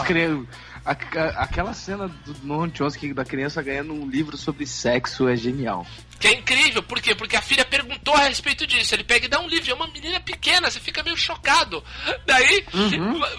[0.85, 5.35] A- a- aquela cena do Noam Chomsky da criança ganhando um livro sobre sexo é
[5.37, 5.87] genial.
[6.21, 7.15] Que é incrível, por quê?
[7.15, 8.95] Porque a filha perguntou a respeito disso.
[8.95, 11.83] Ele pega e dá um livro, é uma menina pequena, você fica meio chocado.
[12.27, 12.65] Daí,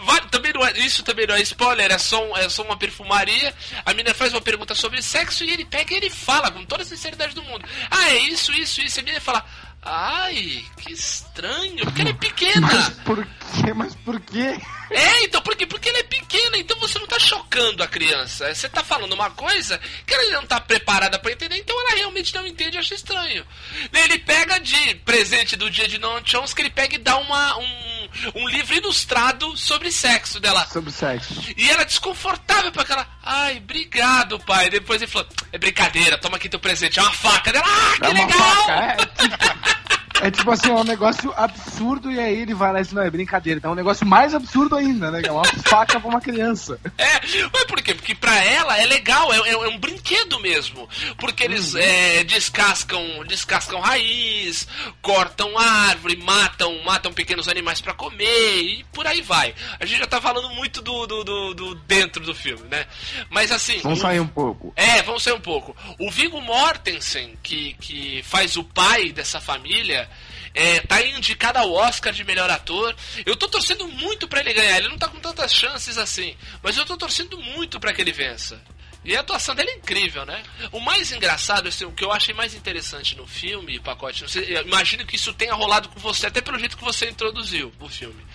[0.06, 2.78] vai- também não é- isso também não é spoiler, é só, um- é só uma
[2.78, 3.54] perfumaria.
[3.86, 6.82] A menina faz uma pergunta sobre sexo e ele pega e ele fala com toda
[6.84, 7.64] a sinceridade do mundo.
[7.92, 9.00] Ah, é isso, isso, isso.
[9.00, 9.46] E a menina fala.
[9.88, 12.62] Ai, que estranho, porque ela é pequena.
[12.68, 13.74] Mas por quê?
[13.76, 14.60] Mas por quê?
[14.92, 15.66] É, então, por quê?
[15.66, 18.54] Porque ela é pequena, então você não tá chocando a criança.
[18.54, 22.34] Você tá falando uma coisa que ela não tá preparada pra entender, então ela realmente
[22.34, 23.46] não entende e acha estranho.
[23.94, 28.10] Ele pega de presente do dia de Noam Chomsky, ele pega e dá uma, um,
[28.36, 30.66] um livro ilustrado sobre sexo dela.
[30.68, 31.34] Sobre sexo.
[31.58, 33.08] E ela é desconfortável pra aquela.
[33.24, 34.70] Ai, obrigado, pai.
[34.70, 37.66] Depois ele falou: é brincadeira, toma aqui teu presente, é uma faca dela.
[37.68, 38.66] Ah, que É uma legal!
[38.66, 42.80] faca, é tipo, é tipo assim, é um negócio absurdo e aí ele vai lá
[42.80, 43.58] e diz, não, é brincadeira.
[43.58, 45.22] Então é um negócio mais absurdo ainda, né?
[45.26, 46.80] É uma faca pra uma criança.
[46.98, 47.20] É,
[47.54, 47.94] mas por quê?
[47.94, 50.88] Porque pra ela é legal, é, é- é um brinquedo mesmo.
[51.18, 51.80] Porque eles Uhum.
[51.82, 54.68] é, descascam, descascam raiz,
[55.02, 59.54] cortam árvore, matam, matam pequenos animais pra comer e por aí vai.
[59.80, 62.86] A gente já tá falando muito do, do, do- do dentro do filme, né?
[63.30, 63.80] Mas assim.
[63.82, 64.74] Vamos o- sair um pouco.
[64.76, 65.76] é, vamos sair um pouco.
[66.00, 70.10] O Viggo Mortensen, que, que faz o pai dessa família,
[70.56, 72.96] é, tá indicado ao Oscar de melhor ator.
[73.26, 74.78] Eu tô torcendo muito pra ele ganhar.
[74.78, 78.14] Ele não tá com tantas chances assim, mas eu tô torcendo muito pra que ele
[78.14, 78.60] vença.
[79.06, 80.42] E a atuação dele é incrível, né?
[80.72, 84.58] O mais engraçado, assim, o que eu achei mais interessante no filme, Pacote, não sei,
[84.58, 87.88] eu imagino que isso tenha rolado com você, até pelo jeito que você introduziu o
[87.88, 88.26] filme.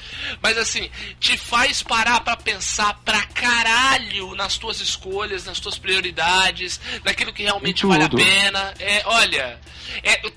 [0.40, 6.80] Mas assim, te faz parar pra pensar pra caralho nas tuas escolhas, nas tuas prioridades,
[7.04, 8.72] naquilo que realmente vale a pena.
[8.78, 9.60] É, olha,
[10.04, 10.30] é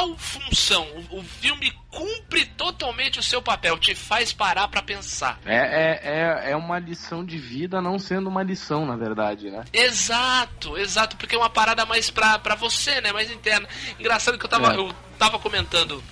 [0.00, 0.86] total função.
[1.10, 5.38] O, o filme cumpre totalmente o seu papel, te faz parar pra pensar.
[5.44, 9.64] É, é, é, é uma lição de vida não sendo uma lição, na verdade, né?
[9.72, 13.12] Exato, exato, porque é uma parada mais pra, pra você, né?
[13.12, 13.68] Mais interna.
[13.98, 14.76] Engraçado que eu tava, É.
[14.76, 16.02] eu tava comentando.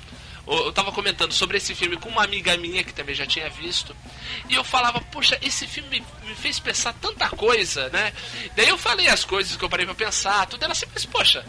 [0.51, 3.95] Eu tava comentando sobre esse filme com uma amiga minha que também já tinha visto.
[4.49, 8.15] E eu falava, poxa, esse filme me, fez pensar tanta coisa, né?
[8.57, 11.45] Daí eu falei as coisas que eu parei pra pensar, tudo era assim, mas poxa,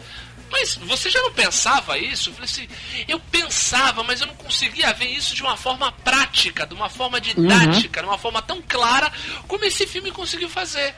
[0.50, 2.30] mas você já não pensava isso?
[2.30, 2.68] Eu falei assim,
[3.08, 7.20] eu pensava, mas eu não conseguia ver isso de uma forma prática, de uma forma
[7.20, 9.10] didática, de uma forma tão clara
[9.46, 10.94] como esse filme conseguiu fazer.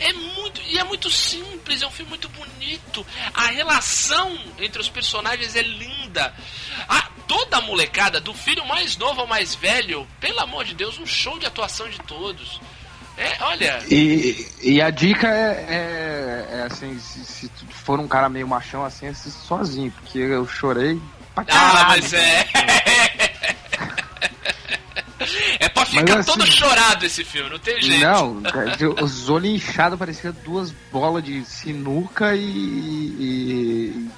[0.00, 3.06] É muito e é muito simples, é um filme muito bonito.
[3.32, 6.34] A relação entre os personagens é linda.
[6.88, 10.98] A, toda a molecada, do filho mais novo ao mais velho, pelo amor de Deus,
[10.98, 12.60] um show de atuação de todos.
[13.16, 18.08] É, olha, E, e a dica é, é, é assim, se, se tu for um
[18.08, 21.00] cara meio machão assim, assiste sozinho, porque eu chorei
[21.34, 21.78] pra caralho.
[21.78, 22.46] Ah, mas é.
[25.58, 28.00] É pra ficar assim- todo chorado esse filme, não tem jeito.
[28.00, 28.42] Não,
[29.02, 32.40] os olhos inchados pareciam duas bolas de sinuca e-
[33.18, 34.08] e-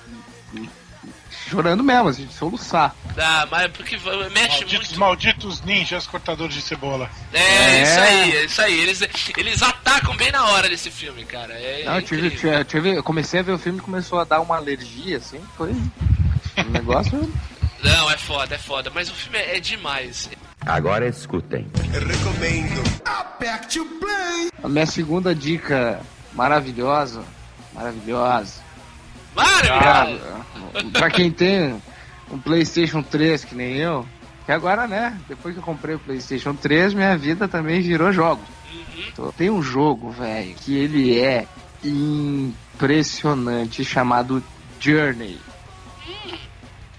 [1.49, 2.95] chorando mesmo, assim, de soluçar.
[3.17, 5.01] Ah, mas é porque mexe Malditos, muito.
[5.01, 7.11] malditos ninjas cortadores de cebola.
[7.33, 7.83] É, É.
[7.83, 8.81] isso aí, é isso aí.
[8.81, 9.01] Eles,
[9.37, 11.55] eles atacam bem na hora desse filme, cara.
[11.55, 14.21] É, Não, é eu, tive, tive- tive- eu comecei a ver o filme e começou
[14.21, 17.19] a dar uma alergia, assim, foi um negócio...
[17.83, 18.91] Não, é foda, é foda.
[18.93, 20.29] Mas o filme é, é demais.
[20.67, 21.65] Agora escutem.
[24.63, 26.01] A minha segunda dica
[26.33, 27.23] maravilhosa,
[27.73, 28.61] maravilhosa,
[29.35, 30.21] Maravilhoso!
[30.75, 31.81] Ah, pra quem tem
[32.31, 34.07] um PlayStation 3 que nem eu,
[34.45, 38.43] que agora, né, depois que eu comprei o PlayStation 3, minha vida também virou jogo.
[38.97, 41.47] Então, Tem um jogo, velho, que ele é
[41.85, 44.43] impressionante, chamado
[44.81, 45.39] Journey.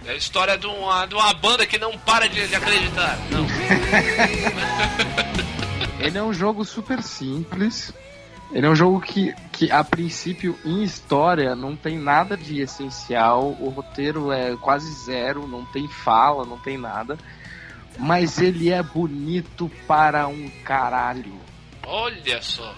[0.05, 3.17] É a história de uma, de uma banda que não para de, de acreditar.
[3.29, 3.45] Não.
[5.99, 7.93] Ele é um jogo super simples.
[8.51, 13.55] Ele é um jogo que, que, a princípio, em história, não tem nada de essencial.
[13.59, 17.17] O roteiro é quase zero, não tem fala, não tem nada.
[17.97, 21.33] Mas ele é bonito para um caralho.
[21.85, 22.73] Olha só.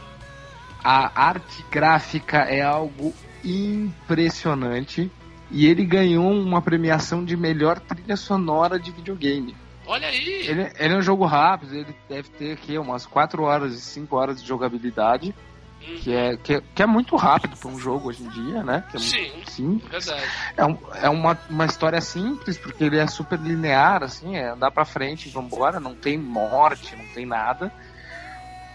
[0.84, 5.10] A arte gráfica é algo impressionante.
[5.50, 9.56] E ele ganhou uma premiação de melhor trilha sonora de videogame.
[9.86, 10.48] Olha aí.
[10.48, 14.16] Ele, ele é um jogo rápido, ele deve ter aqui umas 4 horas e 5
[14.16, 15.36] horas de jogabilidade,
[15.96, 18.84] que é, que é, que é muito rápido para um jogo hoje em dia, né?
[18.90, 19.32] Que é Sim.
[19.46, 20.06] simples.
[20.06, 20.28] Verdade.
[20.58, 24.72] É, um- é uma, uma história simples, porque ele é super linear, assim, é andar
[24.72, 27.72] pra frente e vambora, não tem morte, não tem nada.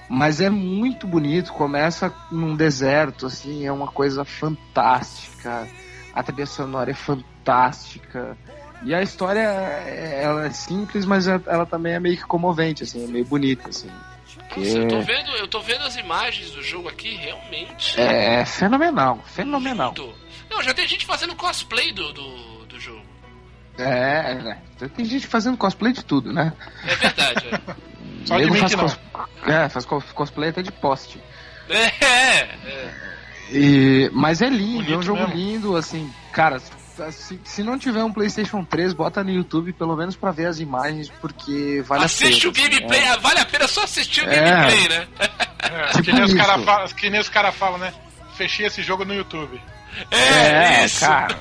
[0.09, 5.69] Mas é muito bonito, começa num deserto, assim, é uma coisa fantástica.
[6.13, 8.39] A trilha sonora é fantástica.
[8.85, 12.85] E a história, é- ela é simples, mas é- ela também é meio que comovente,
[12.85, 13.91] assim, é meio bonita, assim.
[14.57, 18.01] Nossa, eu tô vendo, eu tô vendo as imagens do jogo aqui, realmente.
[18.01, 19.89] É, é fenomenal, fenomenal.
[19.97, 20.15] lindo.
[20.51, 23.05] Não, já tem gente fazendo cosplay do, do, do jogo.
[23.79, 26.53] É, é, tem gente fazendo cosplay de tudo, né?
[26.87, 27.75] É verdade, é.
[28.27, 28.85] Só de mim faz que não.
[28.85, 28.99] cos-
[29.47, 31.21] É, faz cos- cosplay até de poste.
[31.69, 32.49] É, é.
[33.53, 35.35] E, mas é lindo, Bonito é um jogo mesmo.
[35.35, 36.61] lindo, assim, cara,
[37.13, 40.59] se, se não tiver um PlayStation 3, bota no YouTube pelo menos pra ver as
[40.61, 42.69] imagens, porque vale Assiste a o pena.
[42.69, 44.37] gameplay, assim, vale a pena só assistir o É.
[44.41, 45.09] gameplay, né?
[45.19, 47.93] É, Tipo que, nem os cara falam, que nem os caras falam, né?
[48.37, 49.61] Fechei esse jogo no YouTube.
[50.11, 51.01] É, É, é isso.
[51.01, 51.37] cara.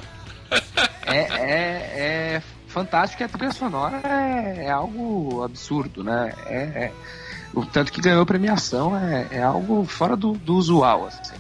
[1.08, 6.34] É, é, é fantástico e a trilha sonora é, é algo absurdo, né?
[6.48, 6.92] É, é-
[7.54, 11.36] o tanto que ganhou premiação é, é algo fora do, do usual, assim.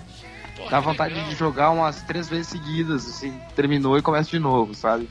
[0.69, 5.09] Dá vontade de jogar umas três vezes seguidas, assim, terminou e começa de novo, sabe?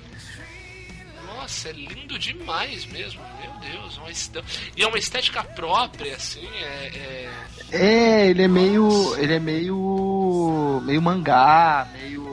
[1.26, 3.96] Nossa, é lindo demais mesmo, meu Deus.
[3.98, 4.32] Uma est...
[4.76, 6.90] E é uma estética própria, assim, é.
[6.96, 7.30] é-
[7.70, 9.14] É, ele é meio.
[9.16, 10.80] Ele é meio.
[10.84, 12.24] meio mangá, meio.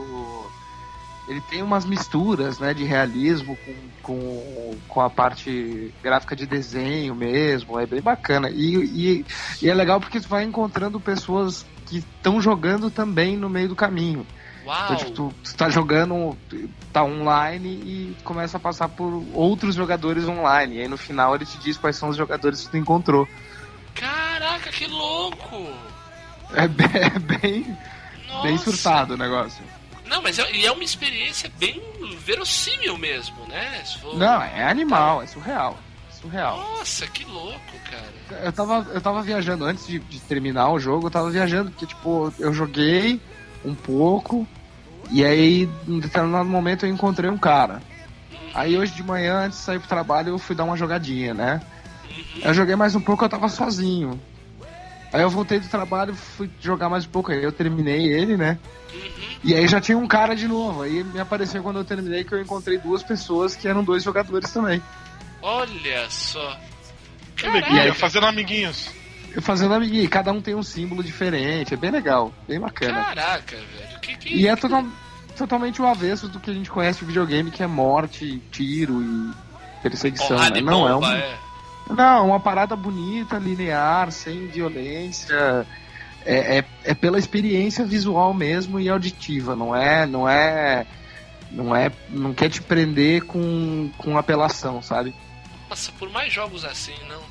[1.28, 7.14] Ele tem umas misturas, né, de realismo com, com, com a parte gráfica de desenho
[7.14, 8.50] mesmo, é bem bacana.
[8.50, 9.26] E, e,
[9.62, 13.76] e é legal porque tu vai encontrando pessoas que estão jogando também no meio do
[13.76, 14.26] caminho.
[14.64, 14.84] Uau!
[14.84, 16.36] Então, tipo, tu, tu tá jogando,
[16.92, 20.76] tá online e começa a passar por outros jogadores online.
[20.76, 23.26] E aí no final ele te diz quais são os jogadores que tu encontrou.
[23.94, 25.68] Caraca, que louco!
[26.54, 27.78] É bem, é bem,
[28.42, 29.62] bem surtado o negócio.
[30.12, 31.80] Não, mas é, e é uma experiência bem
[32.18, 33.82] verossímil mesmo, né?
[33.98, 35.78] For- Não, é animal, é surreal.
[36.20, 36.58] Surreal.
[36.58, 37.58] Nossa, que louco,
[37.90, 38.42] cara.
[38.44, 41.86] Eu tava, eu tava viajando antes de, de terminar o jogo, eu tava viajando, porque
[41.86, 43.18] tipo, eu joguei
[43.64, 44.46] um pouco,
[45.10, 47.80] e aí, em determinado momento, eu encontrei um cara.
[48.54, 51.62] Aí hoje de manhã, antes de sair pro trabalho, eu fui dar uma jogadinha, né?
[52.42, 54.20] Eu joguei mais um pouco, eu tava sozinho.
[55.10, 58.58] Aí eu voltei do trabalho, fui jogar mais um pouco, aí eu terminei ele, né?
[59.44, 60.82] E aí já tinha um cara de novo.
[60.82, 64.50] Aí me apareceu quando eu terminei que eu encontrei duas pessoas que eram dois jogadores
[64.52, 64.82] também.
[65.40, 66.56] Olha só.
[67.36, 67.66] Que Caraca.
[67.66, 68.90] alegria, fazendo amiguinhos.
[69.34, 73.02] Eu fazendo amiguinho, e cada um tem um símbolo diferente, é bem legal, bem bacana.
[73.02, 74.00] Caraca, velho.
[74.00, 74.34] Que, que...
[74.36, 74.84] E é total-
[75.36, 79.32] totalmente o avesso do que a gente conhece de videogame, que é morte, tiro e
[79.82, 80.50] perseguição, né?
[80.58, 81.38] e Não, é bomba, um, é.
[81.90, 85.34] não, uma parada bonita, linear, sem violência.
[85.34, 85.66] É,
[86.26, 90.86] é, é pela experiência visual mesmo e auditiva, não é, não é,
[91.50, 95.14] não é, não quer te prender com, com apelação, sabe?
[95.68, 97.22] Nossa, por mais jogos assim, não.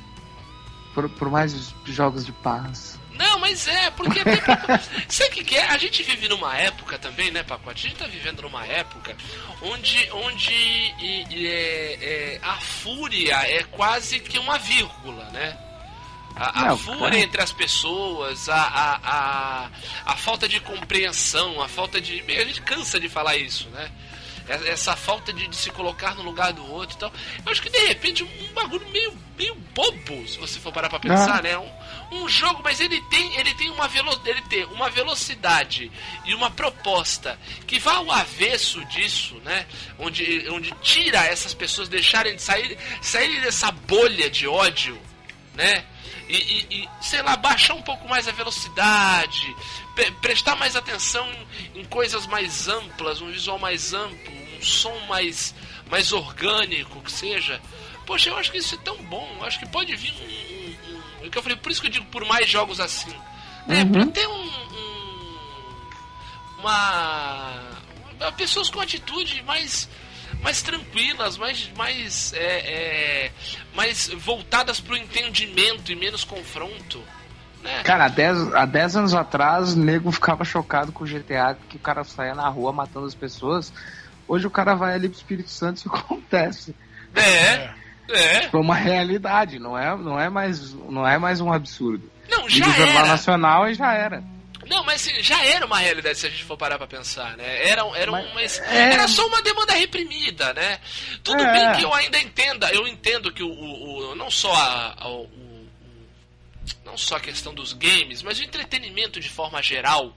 [0.94, 3.00] Por, por mais jogos de paz.
[3.12, 4.20] Não, mas é, porque.
[5.08, 5.66] Sabe o que, que é?
[5.66, 7.86] A gente vive numa época também, né, Pacote?
[7.86, 9.14] A gente tá vivendo numa época
[9.62, 15.56] onde, onde e- e é- é, a fúria é quase que uma vírgula, né?
[16.36, 19.70] A, a Não, fúria entre as pessoas, a, a, a,
[20.06, 22.20] a falta de compreensão, a falta de.
[22.20, 23.90] A gente cansa de falar isso, né?
[24.48, 27.12] Essa falta de, de se colocar no lugar do outro e tal.
[27.46, 30.98] Eu acho que de repente um bagulho meio, meio bobo, se você for parar pra
[30.98, 31.42] pensar, Ah.
[31.42, 31.56] né?
[31.56, 31.70] Um,
[32.24, 35.90] um jogo, mas ele tem, ele tem uma velo, ele tem uma velocidade
[36.24, 39.64] e uma proposta que vai ao avesso disso, né?
[39.96, 45.00] Onde, onde tira essas pessoas deixarem de sair, saírem dessa bolha de ódio,
[45.54, 45.84] né?
[46.28, 49.54] E, e- e, sei lá, baixar um pouco mais a velocidade,
[49.94, 51.28] pre- prestar mais atenção
[51.74, 55.54] em, em coisas mais amplas, um visual mais amplo, um som mais,
[55.90, 57.60] mais orgânico que seja.
[58.06, 59.28] Poxa, eu acho que isso é tão bom.
[59.38, 60.94] Eu acho que pode vir um.
[60.94, 63.14] um, um- é que eu falei, por isso que eu digo por mais jogos assim.
[63.66, 63.84] Né?
[63.84, 64.42] Pra ter um.
[64.42, 65.90] um-
[66.60, 67.82] uma-
[68.36, 69.88] Pessoas com atitude mais.
[70.42, 73.32] Mais tranquilas, mais, mais, é, é,
[73.74, 77.02] mais voltadas pro entendimento e menos confronto.
[77.62, 77.82] Né?
[77.84, 81.76] Cara, há 10, há 10 anos atrás, o nego ficava chocado com o GTA, que
[81.76, 83.72] o cara saía na rua matando as pessoas.
[84.26, 86.74] Hoje o cara vai ali pro Espírito Santo e isso acontece.
[87.14, 87.70] É,
[88.10, 88.48] é.
[88.48, 92.10] Foi uma realidade, não é, não é, mais, não é mais um absurdo.
[92.28, 93.08] Não, Liga já o Jornal era.
[93.08, 94.24] Nacional e já era.
[94.72, 97.68] Não, mas assim, já era uma realidade se a gente for parar pra pensar, né?
[97.68, 98.92] Era, era, Mas- mas é.
[98.94, 100.80] era só uma demanda reprimida, né?
[101.22, 101.52] Tudo É.
[101.52, 105.08] bem que eu ainda entenda, eu entendo que o, o- o- não só a, a-
[105.08, 105.68] o, o-
[106.84, 110.16] não só a questão dos games, mas o entretenimento de forma geral,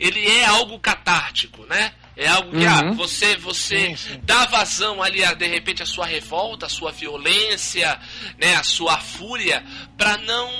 [0.00, 1.92] ele é algo catártico, né?
[2.16, 2.94] É algo que ah, Uhum.
[2.94, 4.20] você você Sim, sim.
[4.24, 7.96] dá vazão ali a, de repente a sua revolta, a sua violência,
[8.38, 9.64] né, a sua fúria,
[9.96, 10.50] pra não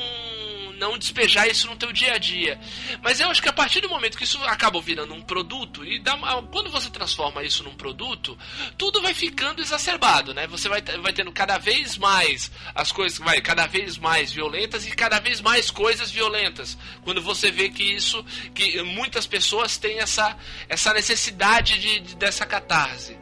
[0.78, 2.58] não despejar isso no teu dia a dia.
[3.02, 5.98] Mas eu acho que a partir do momento que isso acaba virando um produto, e
[5.98, 6.16] dá,
[6.50, 8.38] quando você transforma isso num produto,
[8.76, 10.46] tudo vai ficando exacerbado, né?
[10.46, 14.90] Você vai, vai tendo cada vez mais as coisas, vai cada vez mais violentas e
[14.92, 16.78] cada vez mais coisas violentas.
[17.02, 18.24] Quando você vê que isso,
[18.54, 20.36] que muitas pessoas têm essa,
[20.68, 23.16] essa necessidade de, de dessa catarse.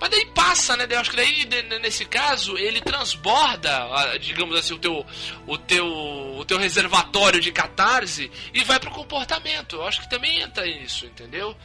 [0.00, 0.86] Mas daí passa, né?
[0.88, 1.46] Eu acho que daí,
[1.80, 5.06] nesse caso, ele transborda, digamos assim, o teu,
[5.46, 9.76] o teu, o teu reservatório de catarse e vai pro comportamento.
[9.76, 11.56] Eu acho que também entra isso, entendeu?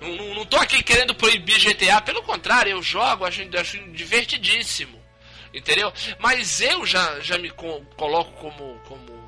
[0.00, 5.04] Não, não, não tô aqui querendo proibir GTA, pelo contrário, eu jogo, acho, acho divertidíssimo.
[5.52, 5.92] Entendeu?
[6.18, 9.26] Mas eu já, já me coloco como, como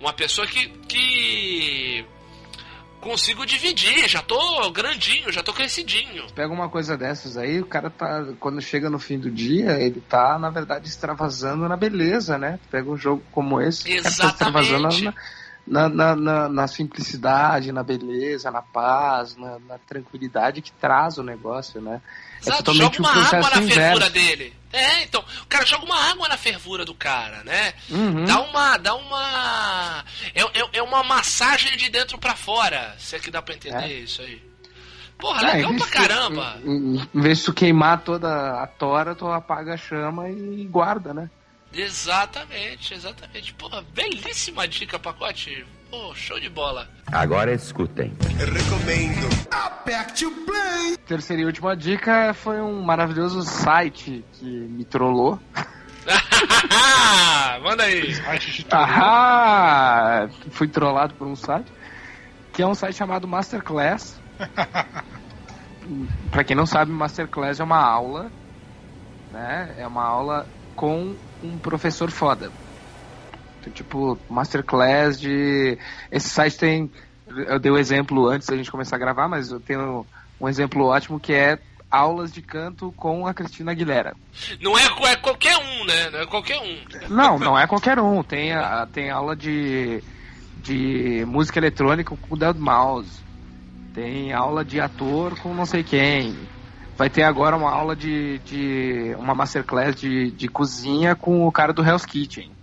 [0.00, 2.04] uma pessoa que, que
[3.04, 6.26] consigo dividir, já tô grandinho, já tô crescidinho.
[6.34, 10.00] Pega uma coisa dessas aí, o cara tá, quando chega no fim do dia, ele
[10.00, 12.58] tá, na verdade, extravasando na beleza, né?
[12.70, 14.16] Pega um jogo como esse, Exatamente.
[14.16, 15.14] o cara tá extravasando
[15.66, 21.22] na, na, na, na, simplicidade, na beleza, na paz, na, na tranquilidade que traz o
[21.22, 22.00] negócio, né?
[22.44, 23.74] É Exato, é joga uma água na inverso.
[23.74, 24.54] fervura dele.
[24.74, 27.74] É, então, o cara joga uma água na fervura do cara, né?
[27.88, 28.24] Uhum.
[28.24, 28.76] Dá uma.
[28.76, 30.04] Dá uma.
[30.34, 32.96] É, é, é, uma massagem de dentro para fora.
[32.98, 34.00] Se é que dá pra entender é.
[34.00, 34.42] isso aí.
[35.16, 36.58] Porra, é, legal pra caramba.
[36.64, 41.30] Em, vez de tu queimar toda a tora, tu apaga a chama e guarda, né?
[41.72, 43.54] Exatamente, exatamente.
[43.54, 45.64] Pô, belíssima dica, pacote.
[45.94, 46.88] Pô, show de bola.
[47.12, 48.12] Agora escutem.
[48.40, 49.28] Eu recomendo.
[49.48, 50.96] Aperte o play.
[51.06, 55.38] Terceira e última dica foi um maravilhoso site que me trollou.
[57.62, 58.12] Manda aí.
[58.72, 61.72] Ah, fui trollado por um site
[62.52, 64.20] que é um site chamado Masterclass.
[66.32, 68.32] Para quem não sabe, Masterclass é uma aula,
[69.30, 69.72] né?
[69.78, 72.50] É uma aula com um professor foda.
[73.64, 75.78] Então, tipo, masterclass de.
[76.10, 76.90] Esse site tem.
[77.26, 80.06] Eu dei o um exemplo antes da gente começar a gravar, mas eu tenho
[80.38, 81.58] um exemplo ótimo que é
[81.90, 84.14] aulas de canto com a Cristina Aguilera.
[84.60, 86.10] Não é, é qualquer um, né?
[86.10, 87.08] Não é qualquer um.
[87.08, 88.22] Não, não é qualquer um.
[88.22, 90.02] Tem, a, tem aula de,
[90.58, 93.24] de música eletrônica com o Dead Mouse.
[93.94, 96.36] Tem aula de ator com não sei quem
[96.96, 101.72] vai ter agora uma aula de, de uma masterclass de, de cozinha com o cara
[101.72, 102.53] do Hell's Kitchen.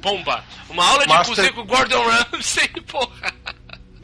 [0.00, 0.44] Pomba!
[0.68, 1.28] Uma aula de Master...
[1.28, 3.32] cozinha com o Gordon Ramsay, porra!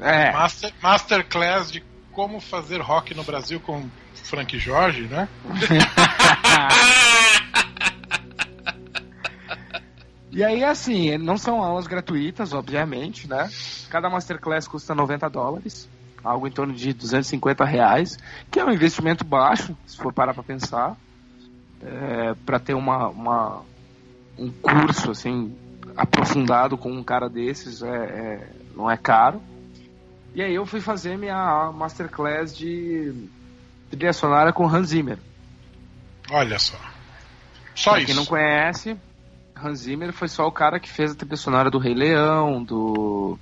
[0.00, 0.32] É.
[0.32, 5.28] Master, masterclass de como fazer rock no Brasil com Frank Jorge, né?
[10.30, 13.48] e aí, assim, não são aulas gratuitas, obviamente, né?
[13.90, 15.88] Cada masterclass custa 90 dólares
[16.24, 18.18] algo em torno de 250 reais,
[18.50, 20.96] que é um investimento baixo, se for parar para pensar,
[21.82, 23.62] é, para ter uma, uma,
[24.38, 25.54] um curso assim
[25.96, 29.40] aprofundado com um cara desses é, é, não é caro.
[30.34, 33.28] E aí eu fui fazer minha masterclass de
[33.90, 35.18] trilha sonora com Hans Zimmer.
[36.30, 36.78] Olha só.
[37.74, 38.06] Só pra isso.
[38.06, 38.96] Quem não conhece,
[39.56, 43.38] Hans Zimmer foi só o cara que fez a trilha sonora do Rei Leão, do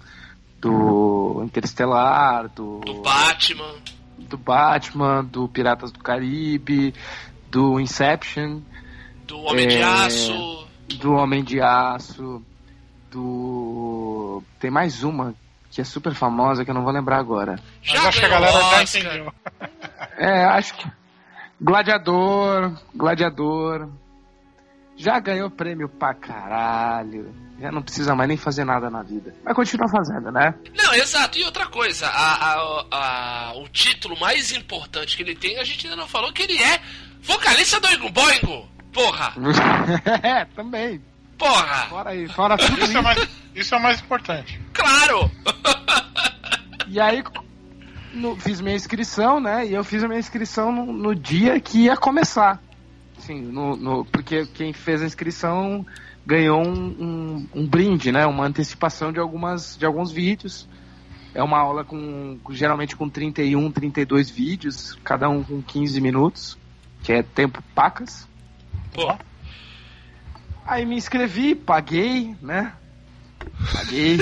[0.60, 3.74] do Interestelar, do, do Batman,
[4.16, 6.94] do Batman, do Piratas do Caribe,
[7.50, 8.60] do Inception,
[9.26, 10.61] do Homem é, de Aço,
[10.98, 12.42] do Homem de Aço,
[13.10, 15.34] do tem mais uma
[15.70, 17.58] que é super famosa que eu não vou lembrar agora.
[17.82, 19.32] Já acho que a galera já entendeu.
[20.18, 20.86] É, acho que
[21.60, 23.88] Gladiador, Gladiador,
[24.96, 27.32] já ganhou prêmio pra caralho.
[27.60, 29.32] Já não precisa mais nem fazer nada na vida.
[29.44, 30.52] Mas continua fazendo, né?
[30.74, 31.38] Não, exato.
[31.38, 35.86] E outra coisa, a, a, a, o título mais importante que ele tem, a gente
[35.86, 36.80] ainda não falou que ele é
[37.22, 38.68] vocalista do Ingo Boingo.
[38.92, 39.34] Porra!
[40.22, 41.00] é, também.
[41.38, 41.86] Porra!
[41.88, 42.82] Fora aí, fora tudo isso.
[42.82, 42.98] É isso.
[42.98, 44.60] É mais, isso é mais importante.
[44.72, 45.30] Claro!
[46.86, 47.22] e aí,
[48.12, 49.66] no, fiz minha inscrição, né?
[49.66, 52.62] E eu fiz a minha inscrição no, no dia que ia começar.
[53.18, 55.86] Sim, no, no, porque quem fez a inscrição
[56.24, 58.26] ganhou um, um, um, brinde, né?
[58.26, 60.68] Uma antecipação de, algumas, de alguns vídeos.
[61.34, 66.58] É uma aula com geralmente com 31, 32 vídeos, cada um com 15 minutos,
[67.02, 68.28] que é tempo pacas.
[68.92, 69.16] Pô.
[70.64, 72.72] Aí me inscrevi, paguei, né?
[73.72, 74.18] Paguei.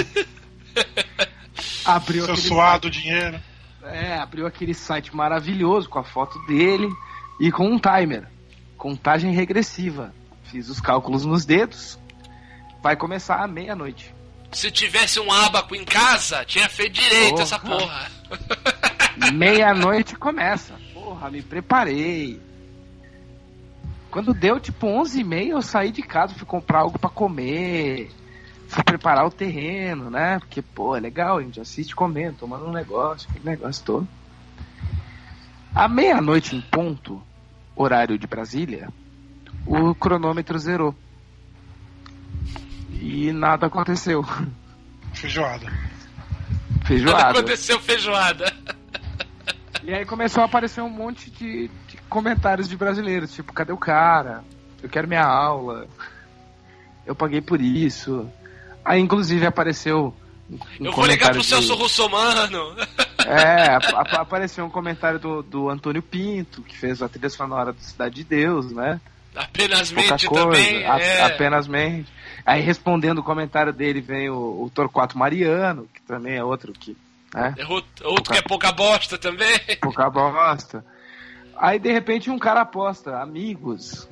[1.85, 3.41] abriu Seu suado site, dinheiro.
[3.83, 6.89] É, abriu aquele site maravilhoso com a foto dele
[7.41, 8.27] e com um timer
[8.81, 10.15] contagem regressiva.
[10.45, 11.99] Fiz os cálculos nos dedos.
[12.83, 14.15] Vai começar à meia-noite.
[14.51, 17.43] Se tivesse um abaco em casa, tinha feito direito porra.
[17.43, 18.11] essa porra.
[19.33, 20.75] Meia-noite começa.
[20.95, 22.41] Porra, me preparei.
[24.11, 28.11] Quando deu tipo 11 e meia, eu saí de casa, fui comprar algo para comer.
[28.67, 30.39] fui preparar o terreno, né?
[30.39, 34.09] Porque, pô, é legal, a gente assiste comendo, tomando um negócio, aquele negócio todo.
[35.75, 37.23] À meia-noite em ponto,
[37.77, 38.89] horário de Brasília,
[39.67, 40.95] o cronômetro zerou.
[42.93, 44.25] E nada aconteceu.
[45.15, 45.67] Feijoada.
[45.67, 47.31] Nada Feijoada.
[47.31, 48.53] aconteceu feijoada.
[49.83, 53.77] E aí começou a aparecer um monte de, de comentários de brasileiros, tipo, cadê o
[53.79, 54.45] cara?
[54.83, 55.87] Eu quero minha aula.
[57.07, 58.29] Eu paguei por isso.
[58.85, 60.15] Aí inclusive apareceu
[60.51, 62.77] um, Eu vou ligar pro Celso de- Russomano.
[63.27, 67.81] É, ap- apareceu um comentário do, do Antônio Pinto, que fez a trilha sonora do
[67.81, 69.01] Cidade de Deus, né?
[69.35, 70.85] Apenas Pouca mente coisa, também.
[70.87, 71.23] a- é.
[71.23, 72.13] apenas mente.
[72.45, 76.97] Aí respondendo o comentário dele vem o, o Torquato Mariano, que também é outro que,
[77.35, 77.55] né?
[77.57, 79.59] É outro, outro que é pouca bosta também.
[79.81, 80.85] Pouca bosta.
[81.57, 84.09] Aí de repente um cara aposta, amigos,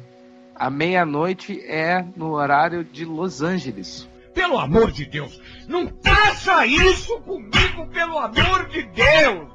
[0.54, 4.08] a meia-noite é no horário de Los Angeles.
[4.34, 9.48] Pelo amor de Deus, não faça isso comigo, pelo amor de Deus!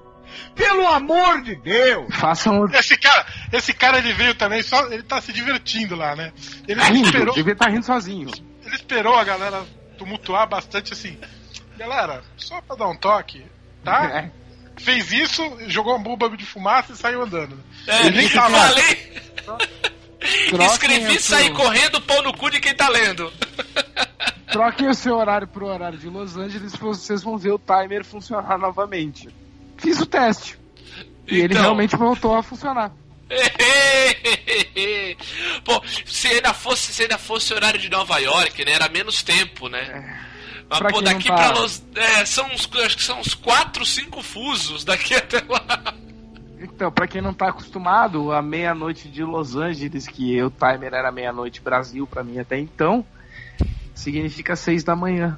[0.56, 2.14] Pelo amor de Deus!
[2.16, 6.16] Façam o Esse cara, esse cara ele veio também, só ele tá se divertindo lá,
[6.16, 6.34] né?
[6.68, 8.30] Ele rindo, esperou, devia estar rindo sozinho.
[8.66, 9.64] ele esperou a galera
[9.98, 11.18] tumultuar bastante assim.
[11.78, 13.44] Galera, só pra dar um toque,
[13.84, 14.30] tá?
[14.40, 14.44] É.
[14.76, 17.64] Fez isso, jogou uma bomba de fumaça e saiu andando.
[17.86, 19.22] É, Ele nem tava- falei.
[20.72, 23.32] Escrevi o sair seu- correndo, pau no cu de quem tá lendo.
[24.52, 28.58] Troquem o seu horário pro horário de Los Angeles, vocês vão ver o timer funcionar
[28.58, 29.30] novamente.
[29.78, 30.58] Fiz o teste.
[31.28, 31.62] E ele Então.
[31.62, 32.92] realmente voltou a funcionar.
[35.64, 38.72] Pô, se ainda fosse, se ainda fosse horário de Nova York, né?
[38.74, 40.20] Era menos tempo, né?
[40.74, 41.84] Mas, Pra pô, daqui tá- pra Los.
[41.96, 45.94] É, são uns, acho que são uns 4, 5 fusos daqui até lá.
[46.60, 51.12] Então, pra quem não tá acostumado, a meia-noite de Los Angeles, que o timer era
[51.12, 53.06] meia-noite Brasil pra mim até então,
[53.94, 55.38] significa seis da manhã.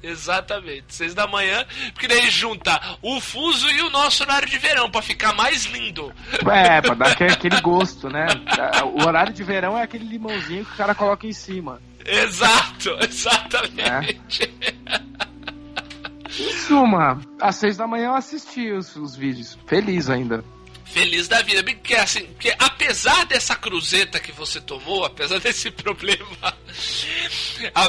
[0.00, 4.88] Exatamente, 6 da manhã, porque daí junta o fuso e o nosso horário de verão,
[4.88, 6.12] pra ficar mais lindo.
[6.52, 8.26] É, pra dar aquele, aquele gosto, né?
[8.94, 11.82] O horário de verão é aquele limãozinho que o cara coloca em cima.
[12.04, 14.52] Exato, exatamente.
[16.38, 19.58] Em suma, às seis da manhã eu assisti os, os vídeos.
[19.66, 20.44] Feliz ainda.
[20.92, 26.54] Feliz da vida, porque assim, porque apesar dessa cruzeta que você tomou, apesar desse problema,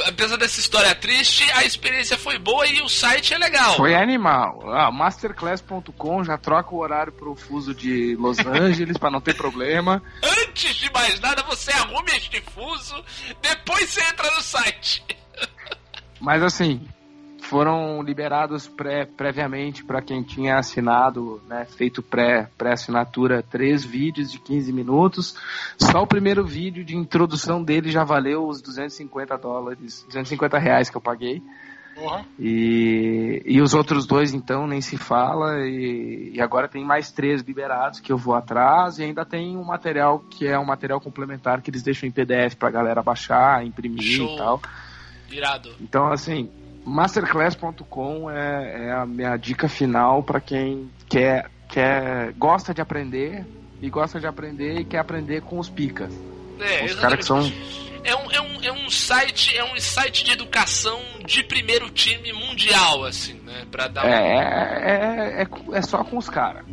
[0.06, 3.76] apesar dessa história triste, a experiência foi boa e o site é legal.
[3.76, 4.70] Foi animal.
[4.72, 10.02] Ah, masterclass.com já troca o horário pro fuso de Los Angeles pra não ter problema.
[10.22, 13.02] Antes de mais nada, você arrume este fuso,
[13.40, 15.02] depois você entra no site.
[16.20, 16.86] Mas assim,
[17.50, 24.38] foram liberados pré, previamente para quem tinha assinado, né, feito pré, pré-assinatura, três vídeos de
[24.38, 25.34] 15 minutos.
[25.76, 30.96] Só o primeiro vídeo de introdução dele já valeu os 250 dólares, 250 reais que
[30.96, 31.42] eu paguei.
[31.96, 32.24] Porra.
[32.38, 35.58] E, e os outros dois, então, nem se fala.
[35.66, 39.00] E, e agora tem mais três liberados que eu vou atrás.
[39.00, 42.54] E ainda tem um material que é um material complementar que eles deixam em PDF
[42.56, 44.34] pra galera baixar, imprimir Show.
[44.34, 44.62] e tal.
[45.30, 45.70] Irado.
[45.80, 46.48] Então, assim,
[46.84, 53.44] masterclass.com é, é a minha dica final para quem quer, quer, gosta de aprender
[53.80, 56.08] e gosta de aprender e quer aprender com os pica.
[56.60, 57.40] É, os caras que são.
[58.02, 62.32] É um, é, um, é um site, é um site de educação de primeiro time
[62.32, 63.66] mundial, assim, né?
[63.70, 64.42] Pra dar É, uma.
[64.42, 66.64] é, é, é, é só com os caras.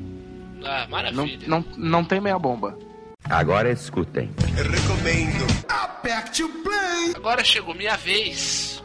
[0.64, 1.48] Ah, Não, maravilha.
[1.48, 2.78] não, não tem meia bomba.
[3.30, 4.32] Agora escutem.
[4.56, 5.46] Recomendo.
[5.68, 7.14] Aperte o play.
[7.16, 8.82] Agora chegou minha vez.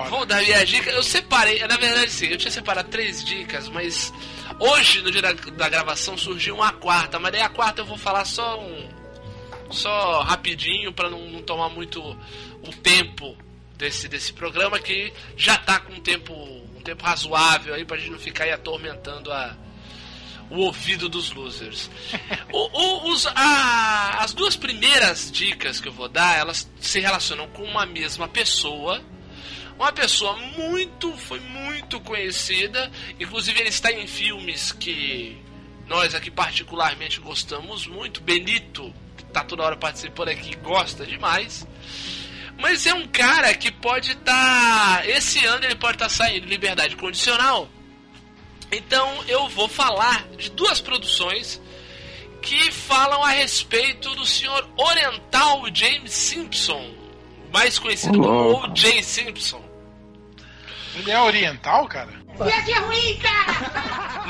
[0.00, 0.10] Olha.
[0.10, 0.90] Vou dar minha dica.
[0.90, 4.12] Eu separei, na verdade sim, eu tinha separado três dicas, mas
[4.58, 7.98] hoje, no dia da, da gravação, surgiu uma quarta, mas daí a quarta eu vou
[7.98, 8.88] falar só um.
[9.70, 13.36] Só rapidinho para não, não tomar muito o tempo
[13.76, 18.10] desse, desse programa que já tá com um tempo, um tempo razoável aí pra gente
[18.10, 19.54] não ficar aí atormentando a,
[20.50, 21.90] o ouvido dos losers.
[22.50, 27.46] O- o- os- a- as duas primeiras dicas que eu vou dar, elas se relacionam
[27.48, 29.02] com uma mesma pessoa.
[29.78, 32.90] Uma pessoa muito, foi muito conhecida.
[33.18, 35.38] Inclusive ele está em filmes que
[35.86, 38.20] nós aqui particularmente gostamos muito.
[38.20, 41.64] Benito, que tá toda hora participando aqui, gosta demais.
[42.58, 45.08] Mas é um cara que pode estar.
[45.08, 47.68] esse ano ele pode estar saindo em liberdade condicional.
[48.72, 51.60] Então eu vou falar de duas produções
[52.42, 56.92] que falam a respeito do senhor Oriental James Simpson,
[57.52, 58.64] mais conhecido como.
[58.64, 59.02] O.J.
[59.04, 59.67] Simpson.
[60.96, 62.12] Ele é oriental, cara?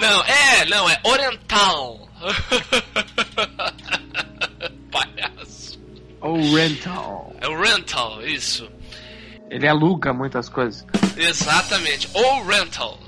[0.00, 2.09] Não, é, não, é Oriental.
[4.90, 5.78] Palhaço.
[6.20, 7.34] O rental.
[7.40, 8.70] É o Rental, isso.
[9.50, 10.86] Ele aluga muitas coisas.
[11.16, 12.98] Exatamente, ou rental.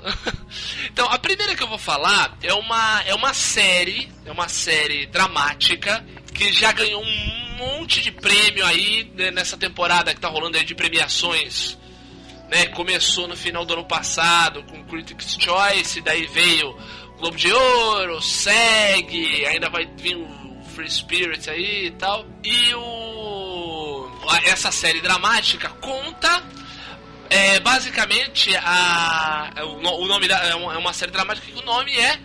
[0.89, 5.05] então, a primeira que eu vou falar é uma, é uma série, é uma série
[5.07, 10.57] dramática que já ganhou um monte de prêmio aí né, nessa temporada que tá rolando
[10.57, 11.77] aí de premiações.
[12.51, 16.77] Né, começou no final do ano passado com Critics' Choice, daí veio
[17.17, 22.25] Globo de Ouro, SEG, ainda vai vir o Free Spirit aí e tal.
[22.43, 24.11] E o
[24.45, 26.43] essa série dramática conta
[27.29, 32.19] é, basicamente a o, nome da, é uma série dramática que o nome é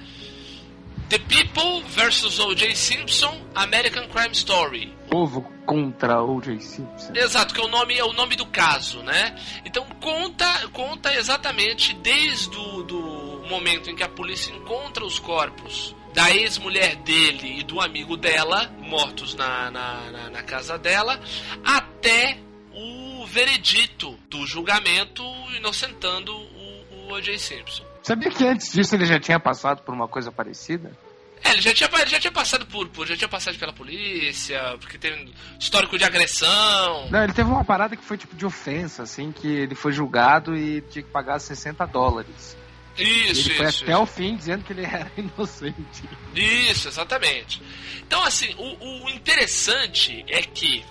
[1.09, 2.75] The People vs O.J.
[2.75, 4.93] Simpson American Crime Story.
[5.09, 6.59] Povo contra O.J.
[6.59, 7.13] Simpson.
[7.15, 9.37] Exato, que é o nome é o nome do caso, né?
[9.65, 13.01] Então conta conta exatamente desde o do
[13.49, 18.69] momento em que a polícia encontra os corpos da ex-mulher dele e do amigo dela,
[18.81, 21.21] mortos na, na, na, na casa dela,
[21.63, 22.37] até
[22.73, 25.23] o veredito do julgamento
[25.57, 27.39] inocentando o, o O.J.
[27.39, 27.86] Simpson.
[28.07, 30.97] Sabia que antes disso ele já tinha passado por uma coisa parecida?
[31.43, 34.77] É, ele já tinha, ele já tinha passado por, por, já tinha passado pela polícia,
[34.79, 37.11] porque teve histórico de agressão.
[37.11, 40.57] Não, ele teve uma parada que foi tipo de ofensa, assim, que ele foi julgado
[40.57, 42.57] e tinha que pagar 60 dólares.
[42.97, 43.83] Isso, ele foi isso.
[43.83, 44.03] até isso.
[44.03, 46.09] o fim dizendo que ele era inocente.
[46.33, 47.61] Isso, exatamente.
[48.07, 50.85] Então, assim, o, o interessante é que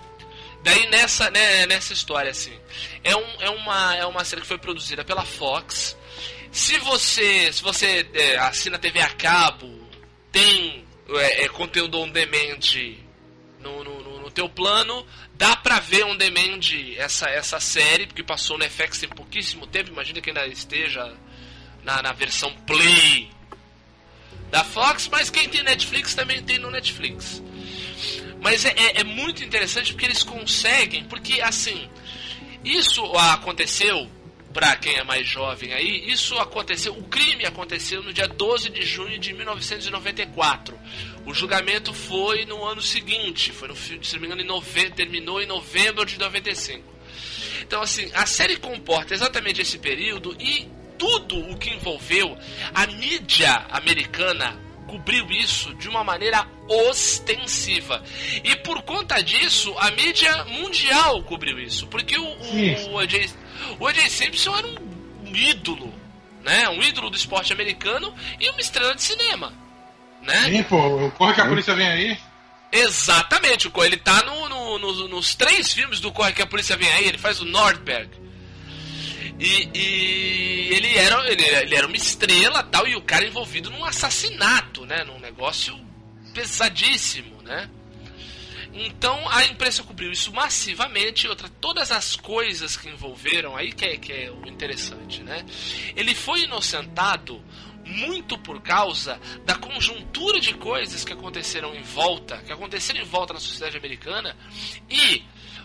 [0.62, 2.52] daí nessa, né, nessa história, assim,
[3.02, 5.96] é, um, é, uma, é uma série que foi produzida pela Fox.
[6.56, 9.70] Se você, se você é, assina TV a cabo,
[10.32, 12.96] tem é, é, conteúdo on demand
[13.60, 16.60] no, no, no, teu plano, dá pra ver on demand
[16.96, 21.14] essa, essa série, porque passou no FX tem pouquíssimo tempo, imagina que ainda esteja
[21.84, 23.28] na, na versão Play
[24.50, 27.42] da Fox, mas quem tem Netflix também tem no Netflix.
[28.40, 31.86] Mas é, é, é muito interessante porque eles conseguem, porque assim,
[32.64, 34.15] isso aconteceu
[34.56, 38.86] para quem é mais jovem aí, isso aconteceu, o crime aconteceu no dia 12 de
[38.86, 40.78] junho de 1994.
[41.26, 45.42] O julgamento foi no ano seguinte, foi no, se não me engano, em nove, terminou
[45.42, 46.82] em novembro de 95.
[47.60, 50.66] Então, assim, a série comporta exatamente esse período e
[50.98, 52.34] tudo o que envolveu
[52.72, 58.02] a mídia americana cobriu isso de uma maneira ostensiva.
[58.42, 61.86] E por conta disso, a mídia mundial cobriu isso.
[61.88, 63.34] Porque o, o, o AJ,
[63.78, 65.92] o AJ Simpson era um ídolo,
[66.42, 66.68] né?
[66.68, 69.52] Um ídolo do esporte americano e uma estrela de cinema.
[70.22, 70.50] Né?
[70.50, 72.18] Sim, pô, corre que a polícia vem aí.
[72.72, 76.90] Exatamente, ele tá no, no, no, nos três filmes do Corre que a Polícia Vem
[76.92, 78.10] Aí, ele faz o Nordberg.
[79.38, 83.84] E, e, ele, era, ele, ele, era uma estrela tal, e o cara envolvido num
[83.84, 85.04] assassinato, né?
[85.04, 85.78] Num negócio
[86.34, 87.70] pesadíssimo, né?
[88.76, 91.26] Então a imprensa cobriu isso massivamente.
[91.26, 95.44] Outra, todas as coisas que envolveram aí que é, que é o interessante, né?
[95.96, 97.42] Ele foi inocentado
[97.86, 103.32] muito por causa da conjuntura de coisas que aconteceram em volta, que aconteceram em volta
[103.34, 104.36] na sociedade americana
[104.90, 105.22] e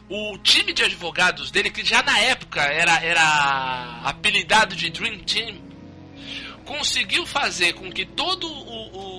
[0.08, 5.56] o time de advogados dele, que já na época era, era apelidado de Dream Team,
[6.66, 9.11] conseguiu fazer com que todo o, o,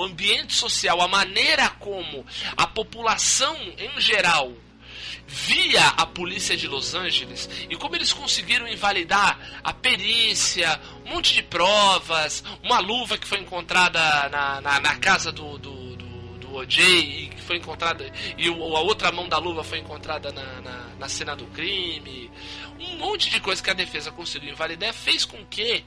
[0.00, 2.24] o ambiente social, a maneira como
[2.56, 4.50] a população em geral
[5.26, 11.34] via a polícia de Los Angeles e como eles conseguiram invalidar a perícia, um monte
[11.34, 16.54] de provas, uma luva que foi encontrada na, na, na casa do, do, do, do
[16.54, 20.62] OJ e que foi encontrada e o, a outra mão da luva foi encontrada na,
[20.62, 22.30] na, na cena do crime,
[22.78, 25.84] um monte de coisa que a defesa conseguiu invalidar fez com que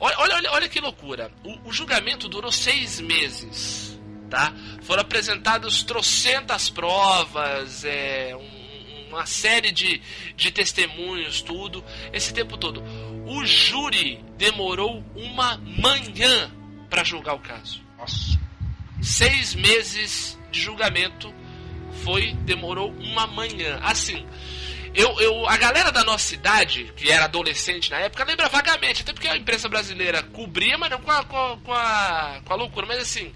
[0.00, 3.98] olha, olha, olha que loucura, o, o julgamento durou seis meses.
[4.28, 4.54] Tá?
[4.82, 10.00] Foram apresentadas trocentas provas, é, um, uma série de,
[10.36, 12.82] de testemunhos, tudo, esse tempo todo.
[13.26, 16.50] O júri demorou uma manhã
[16.88, 17.82] para julgar o caso.
[17.98, 18.38] Nossa.
[19.02, 21.34] Seis meses de julgamento
[22.04, 23.78] foi demorou uma manhã.
[23.82, 24.26] Assim,
[24.94, 29.12] eu, eu, a galera da nossa cidade, que era adolescente na época, lembra vagamente, até
[29.12, 32.56] porque a imprensa brasileira cobria, mas não com a, com a, com a, com a
[32.56, 32.86] loucura.
[32.86, 33.32] Mas assim,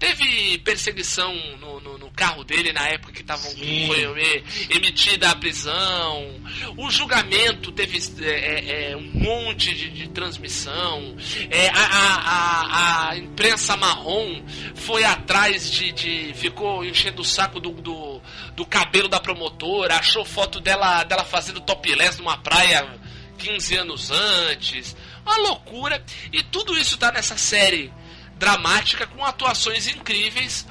[0.00, 6.40] teve perseguição no, no, no, carro dele na época que tava, foi emitida a prisão.
[6.78, 11.14] O julgamento teve é, é, um monte de, de transmissão.
[11.50, 14.42] É, a, a, a, imprensa marrom
[14.74, 16.32] foi atrás de, de.
[16.34, 18.22] ficou enchendo o saco do, do,
[18.56, 22.88] do cabelo da promotora, achou foto dela, dela fazendo topless numa praia
[23.36, 24.96] 15 anos antes.
[25.26, 26.02] Uma loucura.
[26.32, 27.92] E tudo isso tá nessa série
[28.40, 30.66] dramática com atuações incríveis.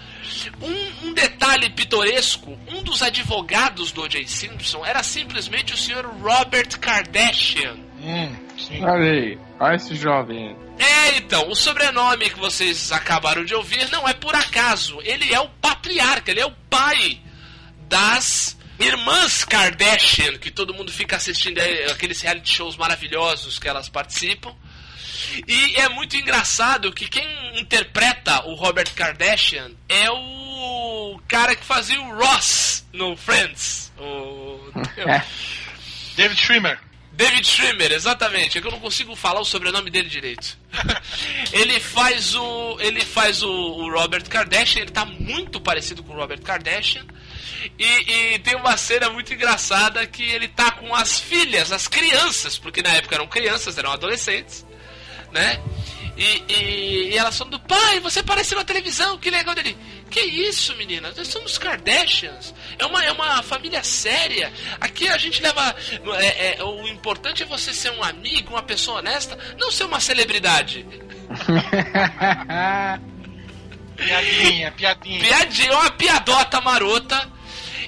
[0.61, 4.27] Um, um, detalhe pitoresco: um dos advogados do O.J.
[4.27, 7.77] Simpson era simplesmente o senhor Robert Kardashian.
[8.01, 8.83] Hum, sim.
[8.83, 10.55] Olha aí, olha esse jovem.
[10.79, 14.99] É, então, o sobrenome que vocês acabaram de ouvir não é por acaso.
[15.03, 17.19] Ele é o patriarca, ele é o pai
[17.87, 23.89] das irmãs Kardashian, que todo mundo fica assistindo aí, aqueles reality shows maravilhosos que elas
[23.89, 24.55] participam.
[25.47, 31.99] E é muito engraçado que quem interpreta o Robert Kardashian é o cara que fazia
[32.01, 33.91] o Ross no Friends.
[33.97, 34.71] O...
[36.15, 36.79] David Schwimmer.
[37.19, 38.57] David Schwimmer, exatamente.
[38.57, 40.57] É que eu não consigo falar o sobrenome dele direito.
[41.51, 42.77] ele faz o.
[42.79, 47.05] Ele faz o, o, Robert Kardashian, ele tá muito parecido com o Robert Kardashian.
[47.77, 52.57] E, e, tem uma cena muito engraçada que ele tá com as filhas, as crianças,
[52.57, 54.65] porque na época eram crianças, eram adolescentes,
[55.31, 55.61] né?
[56.19, 59.77] E, e, e elas do pai, você apareceu na televisão, que legal dele.
[60.11, 61.15] Que isso, meninas?
[61.15, 62.53] Nós somos Kardashians.
[62.77, 64.51] É uma, é uma família séria.
[64.81, 65.73] Aqui a gente leva.
[66.19, 70.01] É, é, o importante é você ser um amigo, uma pessoa honesta, não ser uma
[70.01, 70.85] celebridade.
[73.95, 75.19] piadinha, piadinha.
[75.21, 77.31] Piadinha, uma piadota marota.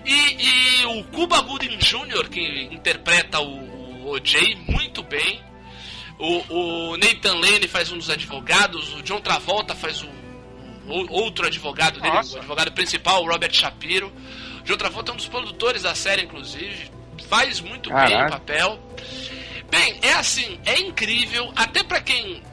[0.05, 5.50] E, e o Cuba Gooding Jr., que interpreta o, o OJ muito bem.
[6.21, 8.93] O, o Nathan Lane faz um dos advogados.
[8.93, 10.09] O John Travolta faz o
[11.09, 12.35] outro advogado dele, Nossa.
[12.35, 14.13] o advogado principal, o Robert Shapiro.
[14.63, 16.91] De outra volta, é um dos produtores da série, inclusive.
[17.27, 18.15] Faz muito Caraca.
[18.15, 18.79] bem o papel.
[19.71, 22.43] Bem, é assim, é incrível, até para quem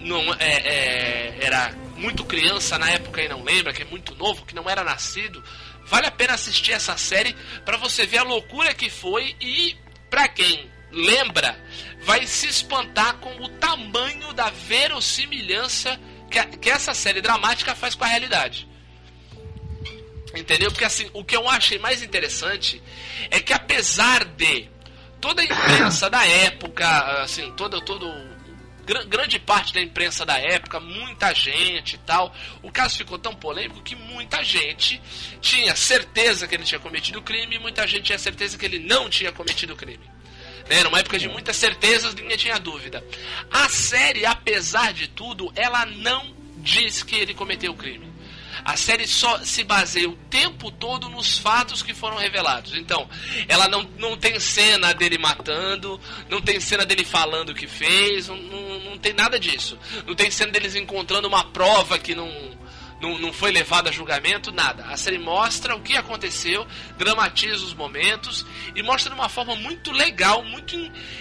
[0.00, 4.44] não é, é, era muito criança na época e não lembra, que é muito novo,
[4.44, 5.42] que não era nascido,
[5.86, 9.76] vale a pena assistir essa série para você ver a loucura que foi e
[10.10, 11.58] para quem lembra,
[12.04, 15.98] vai se espantar com o tamanho da verossimilhança
[16.30, 18.68] que, que essa série dramática faz com a realidade.
[20.34, 20.70] Entendeu?
[20.70, 22.82] Porque assim, o que eu achei mais interessante
[23.30, 24.68] é que apesar de
[25.20, 28.06] toda a imprensa da época, assim, toda, todo
[29.08, 32.34] grande parte da imprensa da época, muita gente e tal.
[32.62, 35.00] O caso ficou tão polêmico que muita gente
[35.40, 39.08] tinha certeza que ele tinha cometido crime e muita gente tinha certeza que ele não
[39.08, 40.13] tinha cometido crime.
[40.68, 40.78] Né?
[40.78, 43.04] Era uma época de muitas certezas, ninguém tinha dúvida.
[43.50, 48.14] A série, apesar de tudo, ela não diz que ele cometeu o crime.
[48.64, 52.74] A série só se baseia o tempo todo nos fatos que foram revelados.
[52.74, 53.06] Então,
[53.46, 56.00] ela não, não tem cena dele matando,
[56.30, 59.78] não tem cena dele falando o que fez, não, não, não tem nada disso.
[60.06, 62.30] Não tem cena deles encontrando uma prova que não,
[63.04, 64.86] não, não foi levado a julgamento, nada.
[64.86, 69.92] A série mostra o que aconteceu, dramatiza os momentos e mostra de uma forma muito
[69.92, 70.74] legal, muito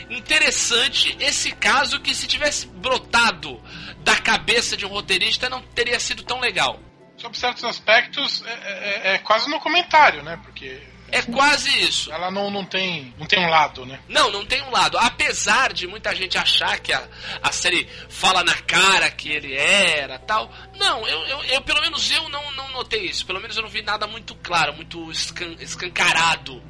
[0.10, 3.62] interessante esse caso que se tivesse brotado
[4.00, 6.80] da cabeça de um roteirista não teria sido tão legal.
[7.18, 10.40] Sob certos aspectos, é, é, é quase no comentário, né?
[10.44, 10.82] Porque
[11.14, 12.12] é quase isso.
[12.12, 14.00] Ela não, não, tem, não tem um lado, né?
[14.10, 14.98] Não, não tem um lado.
[14.98, 17.08] Apesar de muita gente achar que a,
[17.42, 20.52] a série fala na cara que ele era tal.
[20.80, 23.28] Não, eu, eu, eu pelo menos eu não, não notei isso.
[23.28, 26.64] Pelo menos eu não vi nada muito claro, muito escan, escancarado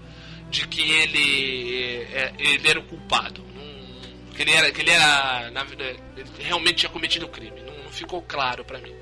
[0.50, 3.42] de que ele, é, ele era o culpado.
[3.56, 7.62] Não, que ele era, que ele era na, ele realmente tinha cometido o crime.
[7.62, 8.94] Não, não ficou claro para mim.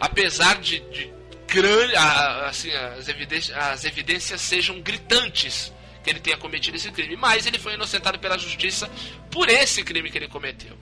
[0.00, 1.17] Apesar de, de
[1.48, 5.72] grande, assim, as evidências, as evidências sejam gritantes
[6.04, 8.88] que ele tenha cometido esse crime, mas ele foi inocentado pela justiça
[9.30, 10.76] por esse crime que ele cometeu.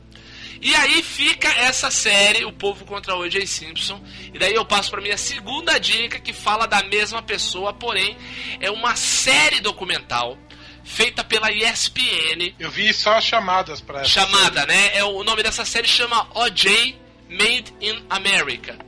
[0.60, 3.46] E aí fica essa série, O Povo contra o O.J.
[3.46, 4.02] Simpson.
[4.32, 8.16] E daí eu passo para minha segunda dica, que fala da mesma pessoa, porém
[8.60, 10.36] é uma série documental
[10.82, 12.54] feita pela ESPN.
[12.58, 14.72] Eu vi só chamadas para essa Chamada, série.
[14.72, 14.96] né?
[14.96, 16.96] É, o nome dessa série chama O.J.
[17.28, 18.78] Made in America.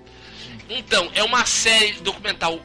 [0.68, 2.60] Então, é uma série documental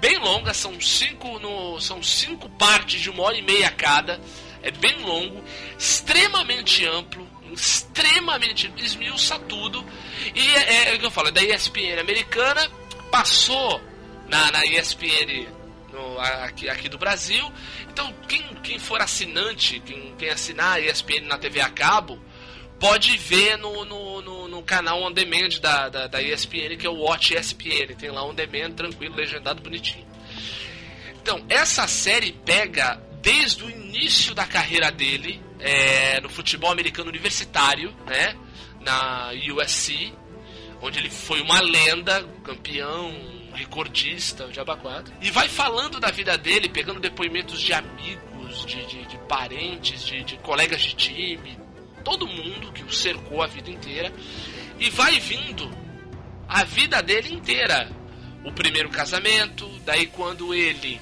[0.00, 4.20] bem longa, são cinco, no, são cinco partes de uma hora e meia cada.
[4.62, 5.42] É bem longo,
[5.78, 9.84] extremamente amplo, extremamente esmiuça tudo.
[10.34, 12.70] E é, é, o que eu falo, é da ESPN americana,
[13.10, 13.80] passou
[14.28, 15.46] na, na ESPN
[15.92, 17.52] no, aqui, aqui do Brasil.
[17.90, 22.18] Então, quem, quem for assinante, quem, quem assinar a ESPN na TV a cabo,
[22.80, 24.31] pode ver no, no, no,
[24.62, 27.94] no canal on demand da, da, da, ESPN, que é o Watch ESPN.
[27.98, 30.06] Tem lá on demand, tranquilo, legendado, bonitinho.
[31.20, 37.94] Então, essa série pega desde o início da carreira dele é, no futebol americano universitário,
[38.06, 38.36] né?
[38.80, 40.12] Na USC,
[40.80, 43.12] onde ele foi uma lenda, campeão,
[43.54, 45.14] recordista, o Jabba 4.
[45.20, 50.24] E vai falando da vida dele, pegando depoimentos de amigos, de, de, de parentes, de,
[50.24, 51.56] de colegas de time,
[52.02, 54.12] todo mundo que o cercou a vida inteira
[54.82, 55.70] e vai vindo
[56.48, 57.88] a vida dele inteira.
[58.44, 61.00] O primeiro casamento, daí quando ele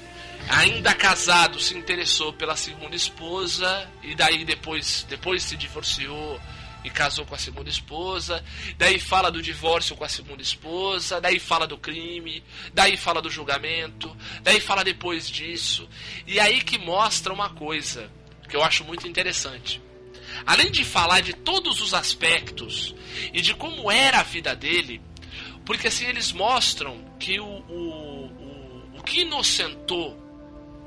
[0.50, 6.38] ainda casado, se interessou pela segunda esposa e daí depois, depois se divorciou
[6.84, 8.44] e casou com a segunda esposa.
[8.76, 13.30] Daí fala do divórcio com a segunda esposa, daí fala do crime, daí fala do
[13.30, 15.88] julgamento, daí fala depois disso.
[16.26, 18.12] E aí que mostra uma coisa
[18.46, 19.80] que eu acho muito interessante.
[20.46, 22.94] Além de falar de todos os aspectos
[23.32, 25.00] e de como era a vida dele,
[25.64, 30.18] porque assim eles mostram que o, o, o, o que inocentou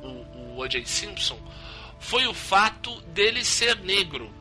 [0.02, 0.86] o, o O.J.
[0.86, 1.40] Simpson
[2.00, 4.34] foi o fato dele ser negro,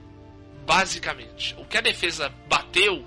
[0.66, 1.54] basicamente.
[1.58, 3.06] O que a defesa bateu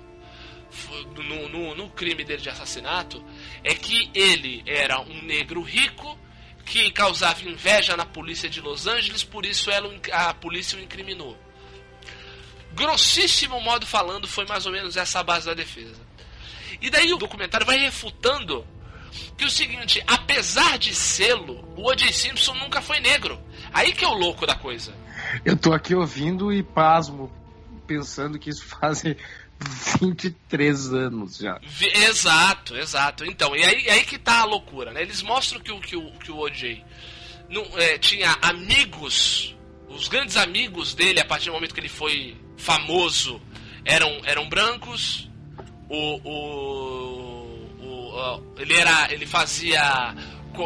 [1.14, 3.24] no, no, no crime dele de assassinato
[3.62, 6.18] é que ele era um negro rico
[6.64, 11.38] que causava inveja na polícia de Los Angeles, por isso ela, a polícia o incriminou.
[12.76, 16.06] Grossíssimo modo falando, foi mais ou menos essa a base da defesa.
[16.80, 18.66] E daí o documentário vai refutando
[19.36, 22.12] que o seguinte, apesar de sê-lo, o O.J.
[22.12, 23.40] Simpson nunca foi negro.
[23.72, 24.94] Aí que é o louco da coisa.
[25.42, 27.32] Eu tô aqui ouvindo e pasmo,
[27.86, 29.02] pensando que isso faz
[29.98, 31.58] 23 anos já.
[31.80, 33.24] Exato, exato.
[33.24, 35.00] Então, e aí, aí que tá a loucura, né?
[35.00, 36.84] Eles mostram que o, que o, que o O.J.
[37.48, 39.56] Não, é, tinha amigos,
[39.88, 43.40] os grandes amigos dele, a partir do momento que ele foi famoso,
[43.84, 45.30] eram, eram brancos,
[45.88, 47.46] o, o,
[47.80, 50.14] o, ele era ele fazia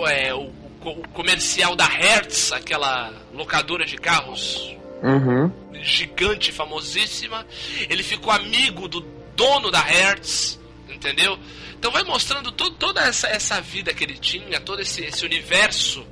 [0.08, 0.50] é, o,
[0.82, 4.76] o, comercial da Hertz aquela locadora de carros.
[5.02, 5.50] Uhum.
[5.82, 7.46] gigante famosíssima.
[7.88, 9.00] Ele ficou amigo do
[9.34, 10.60] dono da Hertz
[11.00, 11.38] entendeu?
[11.78, 16.06] Então vai mostrando todo, toda essa, essa vida que ele tinha todo esse, esse universo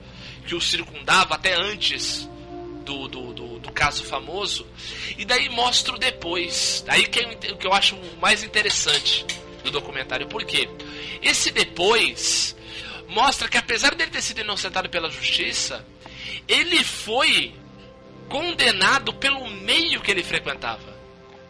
[0.46, 2.28] que o circundava até antes
[2.88, 4.66] do, do, do, do caso famoso.
[5.18, 6.82] E daí mostro depois.
[6.86, 9.26] Daí que é o que eu acho mais interessante
[9.62, 10.26] do documentário.
[10.26, 10.66] Por quê?
[11.22, 12.56] Esse depois
[13.06, 15.84] mostra que apesar dele ter sido inocentado pela justiça,
[16.46, 17.54] ele foi
[18.28, 20.96] condenado pelo meio que ele frequentava.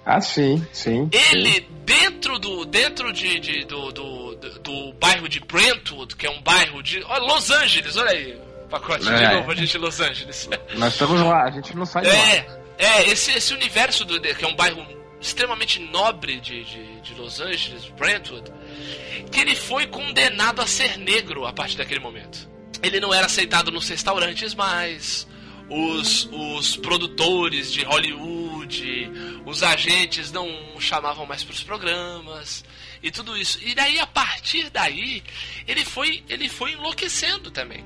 [0.05, 1.09] Ah, sim, sim.
[1.13, 1.67] Ele, sim.
[1.85, 6.41] dentro do dentro de, de do, do, do, do, bairro de Brentwood, que é um
[6.41, 7.03] bairro de.
[7.05, 9.29] Ó, Los Angeles, olha aí pacote é.
[9.29, 10.49] de novo, a gente em Los Angeles.
[10.77, 12.59] Nós estamos lá, a gente não sai de é, lá.
[12.79, 14.87] É, esse, esse universo do, que é um bairro
[15.21, 18.53] extremamente nobre de, de, de Los Angeles, Brentwood,
[19.33, 22.49] que ele foi condenado a ser negro a partir daquele momento.
[22.83, 25.27] Ele não era aceitado nos restaurantes mais,
[25.69, 29.11] os, os produtores de Hollywood,
[29.45, 30.49] os agentes não
[30.79, 32.65] chamavam mais para os programas
[33.03, 33.59] e tudo isso.
[33.63, 35.23] E daí a partir daí
[35.67, 37.85] ele foi ele foi enlouquecendo também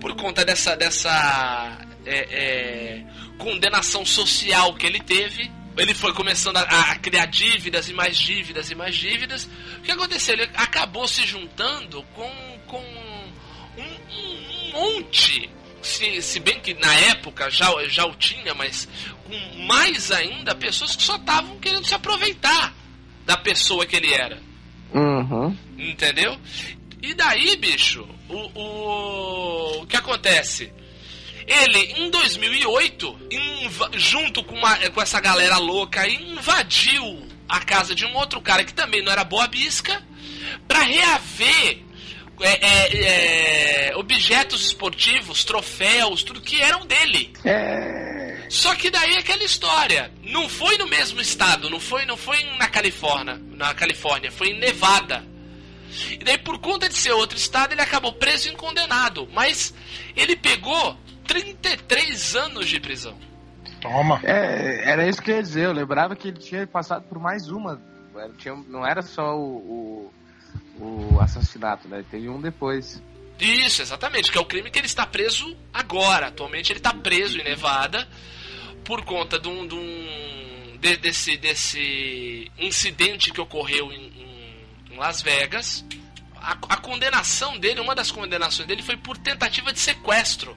[0.00, 3.04] por conta dessa, dessa é, é,
[3.38, 5.50] condenação social que ele teve.
[5.76, 9.48] Ele foi começando a, a, criar dívidas e mais dívidas e mais dívidas.
[9.78, 10.34] O que aconteceu?
[10.34, 12.30] Ele acabou se juntando com,
[12.66, 15.48] com um, um, um monte
[15.82, 18.88] se, se, bem que na época já, já o tinha, mas
[19.24, 22.74] com mais ainda pessoas que só estavam querendo se aproveitar
[23.24, 24.38] da pessoa que ele era.
[24.92, 25.56] Uhum.
[25.78, 26.38] Entendeu?
[27.02, 30.72] E daí, bicho, o, o, o que acontece?
[31.46, 33.18] Ele, em 2008,
[33.94, 38.72] junto com, uma, com essa galera louca, invadiu a casa de um outro cara que
[38.72, 40.02] também não era boa bisca
[40.68, 41.82] para reaver
[42.40, 47.32] é, é, é, objetos esportivos, troféus, tudo que eram dele.
[47.44, 48.46] É...
[48.48, 52.68] Só que daí aquela história, não foi no mesmo estado, não foi, não foi na
[52.68, 55.24] Califórnia, na Califórnia, foi em Nevada.
[56.12, 59.28] E daí, por conta de ser outro estado, ele acabou preso e condenado.
[59.32, 59.74] Mas
[60.16, 63.16] ele pegou 33 anos de prisão.
[63.80, 64.20] Toma.
[64.22, 65.64] É, era isso que eu ia dizer.
[65.66, 67.80] Eu lembrava que ele tinha passado por mais uma.
[68.38, 70.12] Tinha, não era só o,
[70.78, 72.04] o, o assassinato, né?
[72.10, 73.02] Teve um depois.
[73.38, 74.30] Isso, exatamente.
[74.30, 76.26] Que é o crime que ele está preso agora.
[76.26, 78.06] Atualmente ele está preso em Nevada
[78.84, 84.19] por conta de um, de um de, desse, desse incidente que ocorreu em,
[85.00, 85.82] Las Vegas.
[86.36, 90.56] A, a, condenação dele, uma das condenações dele foi por tentativa de sequestro.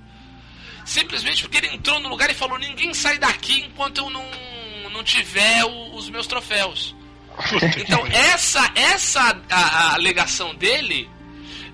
[0.86, 4.26] Simplesmente porque ele entrou no lugar e falou: ninguém sai daqui enquanto eu não,
[4.92, 6.94] não tiver o, os meus troféus.
[7.78, 11.10] Então essa essa a, a alegação dele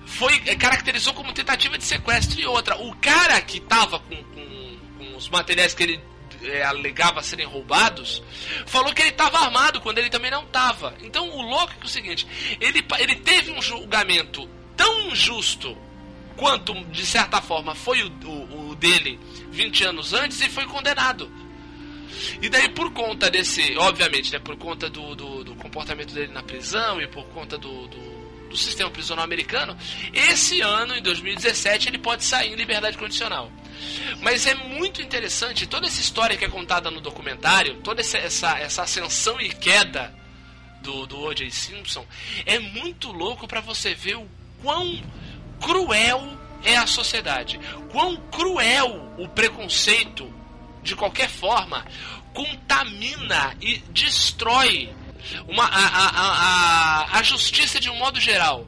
[0.06, 2.76] foi caracterizou como tentativa de sequestro e outra.
[2.76, 6.00] O cara que estava com, com, com os materiais que ele
[6.42, 8.22] é, alegava serem roubados,
[8.66, 10.94] falou que ele estava armado quando ele também não estava.
[11.02, 12.26] Então o louco é, é o seguinte:
[12.60, 15.76] ele, ele teve um julgamento tão injusto
[16.36, 19.18] quanto, de certa forma, foi o, o, o dele
[19.50, 21.30] 20 anos antes e foi condenado.
[22.42, 26.42] E daí, por conta desse, obviamente, né, por conta do, do, do, comportamento dele na
[26.42, 28.20] prisão e por conta do, do
[28.50, 29.78] do sistema prisional americano,
[30.12, 33.50] esse ano, em 2017, ele pode sair em liberdade condicional.
[34.20, 38.58] Mas é muito interessante toda essa história que é contada no documentário, toda essa, essa,
[38.58, 40.14] essa ascensão e queda
[40.82, 41.50] do, do O.J.
[41.50, 42.06] Simpson,
[42.46, 44.28] é muito louco para você ver o
[44.62, 45.02] quão
[45.60, 47.58] cruel é a sociedade,
[47.90, 50.32] quão cruel o preconceito,
[50.82, 51.84] de qualquer forma,
[52.32, 54.94] contamina e destrói
[55.46, 56.10] uma, a, a,
[57.14, 58.66] a, a justiça de um modo geral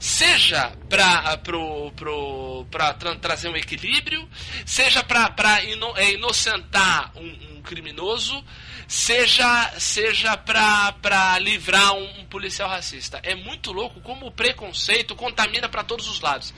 [0.00, 4.26] seja para pro, pro, pra tra trazer um equilíbrio,
[4.64, 8.42] seja para ino é, inocentar um, um, criminoso,
[8.88, 13.20] seja seja para livrar um, um, policial racista.
[13.22, 16.54] É muito louco como o preconceito contamina para todos os lados.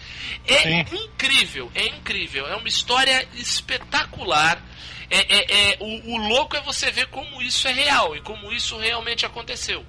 [0.47, 0.81] É Sim.
[1.05, 2.47] incrível, é incrível.
[2.47, 4.63] É uma história espetacular.
[5.11, 8.53] É, é, é o, o louco é você ver como isso é real e como
[8.53, 9.85] isso realmente aconteceu.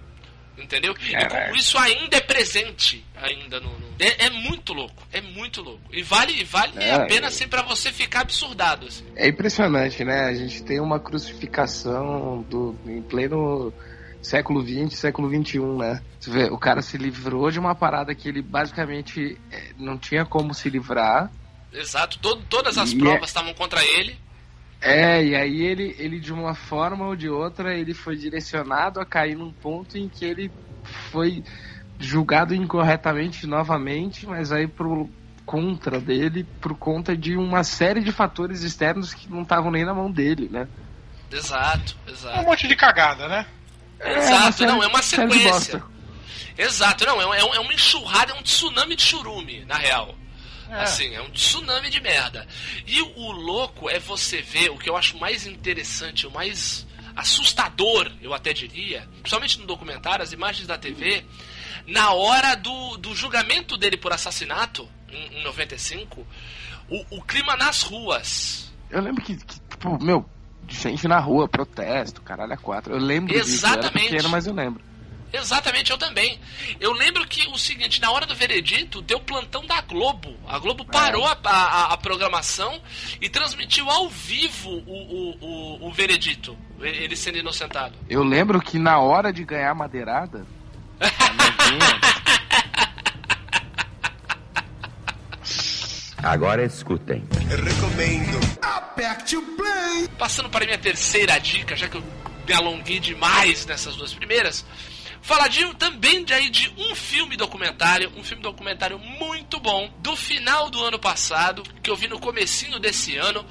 [0.58, 0.94] Entendeu?
[1.02, 3.70] E como isso ainda é presente ainda no.
[3.70, 3.88] no...
[4.00, 5.82] É, é, muito louco, é muito louco.
[5.92, 8.88] E vale, vale é, a pena assim para você ficar absurdado.
[8.88, 9.04] Assim.
[9.16, 10.26] É impressionante, né?
[10.26, 13.74] A gente tem uma crucificação do, em pleno
[14.22, 16.02] século XX, século XXI, né?
[16.20, 20.26] Você vê, o cara se livrou de uma parada que ele basicamente é, não tinha
[20.26, 21.32] como se livrar.
[21.72, 24.16] Exato, Todo, todas as provas é estavam contra ele.
[24.84, 29.06] É, e aí ele, ele de uma forma ou de outra, ele foi direcionado a
[29.06, 30.52] cair num ponto em que ele
[31.10, 31.42] foi
[31.98, 35.10] julgado incorretamente novamente, mas aí pro
[35.46, 39.94] contra dele por conta de uma série de fatores externos que não estavam nem na
[39.94, 40.68] mão dele, né?
[41.32, 42.40] Exato, exato.
[42.42, 43.46] Um monte de cagada, né?
[44.02, 45.82] É, exato, não, é uma sequência.
[46.58, 50.14] Exato, não, é, é, é uma enxurrada, é um tsunami de churume, na real.
[50.74, 50.84] É.
[50.84, 52.48] Assim, é um tsunami de merda.
[52.88, 58.12] E o, louco é você ver o que eu acho mais interessante, o mais assustador,
[58.22, 61.24] eu até diria, principalmente no documentário, as imagens da TV,
[61.86, 66.26] na hora do, do julgamento dele por assassinato, em, em 95,
[66.90, 68.74] o, o clima nas ruas.
[68.90, 70.26] Eu lembro que, que, tipo, meu,
[70.68, 72.94] gente na rua, protesto, caralho, a quatro.
[72.94, 73.52] Eu lembro Exatamente.
[73.52, 74.82] disso, eu era pequeno, mas eu lembro.
[75.34, 76.40] Exatamente, eu também.
[76.80, 80.38] Eu lembro que o seguinte, na hora do veredito, deu plantão da Globo.
[80.48, 82.80] A Globo parou a, a, a programação
[83.20, 87.96] e transmitiu ao vivo o, o, o, o veredito, ele sendo inocentado.
[88.08, 90.46] Eu lembro que na hora de ganhar madeirada.
[96.22, 97.28] Agora escutem.
[97.52, 98.40] Eu recomendo.
[98.62, 100.08] Aperte o play.
[100.18, 102.04] Passando para minha terceira dica, já que eu
[102.48, 104.64] me alonguei demais nessas duas primeiras.
[105.24, 110.18] Falar de, também de, aí, de um filme documentário, um filme documentário muito bom, do
[110.18, 113.46] final do ano passado, que eu vi no comecinho desse ano.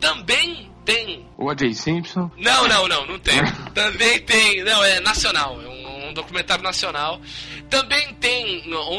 [0.00, 1.28] Também tem.
[1.36, 1.74] O A.J.
[1.74, 2.30] Simpson?
[2.38, 3.38] Não, não, não, não tem.
[3.74, 4.64] também tem.
[4.64, 5.60] Não, é nacional.
[5.60, 7.20] É um, um documentário nacional.
[7.68, 8.98] Também tem um,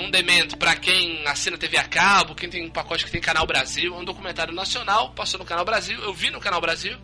[0.00, 3.46] um demand para quem assina TV a cabo, quem tem um pacote que tem Canal
[3.46, 3.94] Brasil.
[3.94, 5.98] É um documentário nacional, passou no Canal Brasil.
[6.02, 6.98] Eu vi no Canal Brasil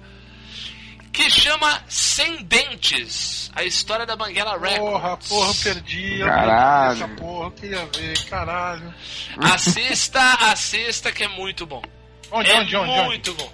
[1.17, 4.79] que chama Sem Dentes, a história da Banguela Records.
[4.79, 6.19] Porra, porra, perdi.
[6.19, 6.93] Caralho.
[6.93, 8.95] Essa porra, eu queria ver, caralho.
[9.39, 11.83] Assista, assista que é muito bom.
[12.31, 13.03] Onde, é onde, onde?
[13.05, 13.51] Muito bom.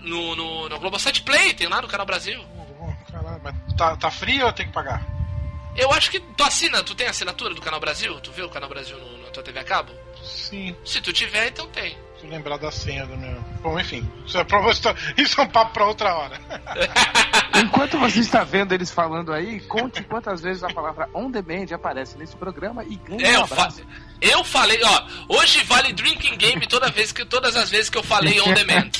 [0.00, 2.42] No, no, no Globosat Play, tem lá no Canal Brasil.
[3.12, 5.04] Caralho, mas tá, tá frio ou tem que pagar?
[5.76, 8.18] Eu acho que tu assina, tu tem assinatura do Canal Brasil?
[8.20, 9.92] Tu vê o Canal Brasil no, na tua TV a cabo?
[10.24, 10.74] Sim.
[10.82, 13.44] Se tu tiver, então tem preciso lembrar da senha do meu.
[13.62, 14.60] Bom, enfim, isso é, pra,
[15.16, 16.40] isso é um papo pra outra hora.
[17.62, 22.16] Enquanto você está vendo eles falando aí, conte quantas vezes a palavra on demand aparece
[22.18, 23.82] nesse programa e ganhe é, um abraço.
[24.20, 28.02] Eu falei, ó, hoje vale drinking game toda vez que, todas as vezes que eu
[28.02, 28.90] falei on demand.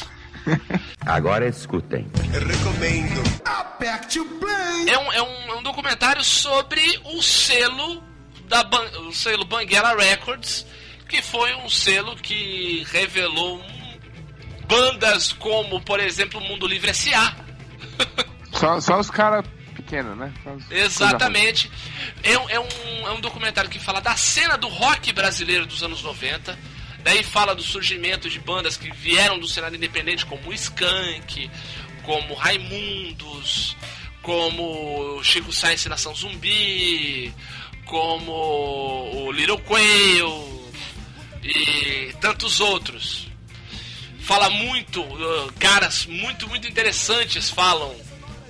[1.04, 2.06] Agora escutem.
[2.32, 3.22] Eu recomendo.
[3.44, 4.88] Aperte o play.
[4.88, 8.02] É um, é um, é um documentário sobre o selo
[8.48, 8.62] da
[9.00, 10.64] o selo Banguela Records
[11.08, 13.64] que foi um selo que revelou
[14.66, 17.34] bandas como, por exemplo, Mundo Livre S.A.
[18.52, 19.44] Só, só os caras
[19.74, 20.32] pequenos, né?
[20.70, 21.70] Exatamente.
[22.22, 26.02] É, é, um, é um documentário que fala da cena do rock brasileiro dos anos
[26.02, 26.58] 90.
[27.02, 31.48] Daí fala do surgimento de bandas que vieram do cenário independente, como o Skank,
[32.02, 33.76] como Raimundos,
[34.22, 37.32] como Chico Science Nação Zumbi,
[37.84, 40.65] como o Little Quail,
[41.48, 43.26] e tantos outros.
[44.20, 47.94] Fala muito, uh, caras muito, muito interessantes falam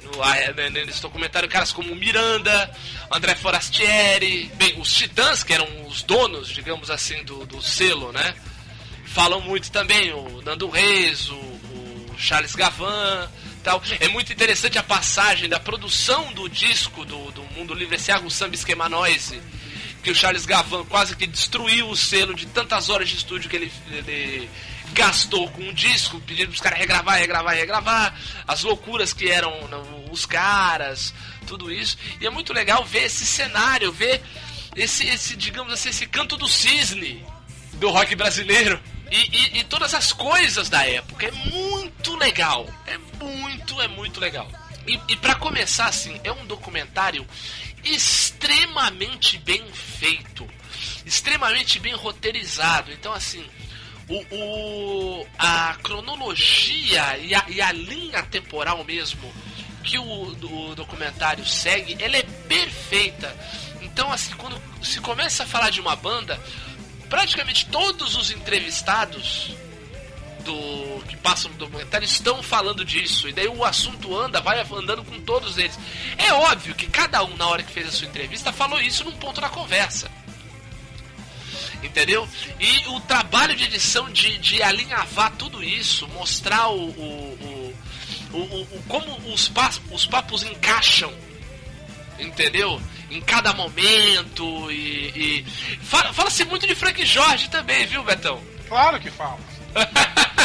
[0.02, 2.70] no, nesse documentário, caras como Miranda,
[3.10, 8.34] André Forastieri, bem, os Titãs, que eram os donos, digamos assim, do, do selo, né?
[9.06, 13.28] Falam muito também, o Nando Reis, o, o Charles Gavan.
[13.98, 18.30] É muito interessante a passagem da produção do disco do, do Mundo Livre, esse Água
[18.30, 19.42] Samba Esquema Noise,
[20.02, 23.56] que o Charles Gavan quase que destruiu o selo de tantas horas de estúdio que
[23.56, 24.50] ele, ele
[24.92, 29.52] gastou com um disco, pedindo pros caras regravar, regravar, regravar, as loucuras que eram
[30.10, 31.12] os caras,
[31.46, 31.98] tudo isso.
[32.20, 34.22] E é muito legal ver esse cenário, ver
[34.74, 37.24] esse, esse digamos assim, esse canto do cisne
[37.74, 38.80] do rock brasileiro.
[39.10, 41.26] E, e, e todas as coisas da época.
[41.26, 42.66] É muito legal.
[42.86, 44.50] É muito, é muito legal.
[44.86, 47.26] E, e para começar, assim, é um documentário
[47.94, 50.46] extremamente bem feito,
[51.04, 52.92] extremamente bem roteirizado.
[52.92, 53.44] Então, assim,
[54.08, 59.32] o, o a cronologia e a, e a, linha temporal mesmo
[59.82, 63.34] que o, o documentário segue, ela é perfeita.
[63.82, 66.40] Então, assim, quando se começa a falar de uma banda,
[67.08, 69.54] praticamente todos os entrevistados
[70.46, 73.28] do que passam no documentário estão falando disso.
[73.28, 75.78] E daí o assunto anda, vai andando com todos eles.
[76.16, 79.16] É óbvio que cada um, na hora que fez a sua entrevista, falou isso num
[79.16, 80.10] ponto da conversa.
[81.82, 82.26] Entendeu?
[82.58, 87.74] E o trabalho de edição de, de alinhavar tudo isso, mostrar o, o,
[88.32, 89.50] o, o como os,
[89.90, 91.12] os papos encaixam.
[92.18, 92.80] Entendeu?
[93.08, 95.44] em cada momento e.
[95.44, 95.46] e...
[95.80, 98.42] Fala-se fala muito de Frank Jorge também, viu, Betão?
[98.68, 99.38] Claro que fala.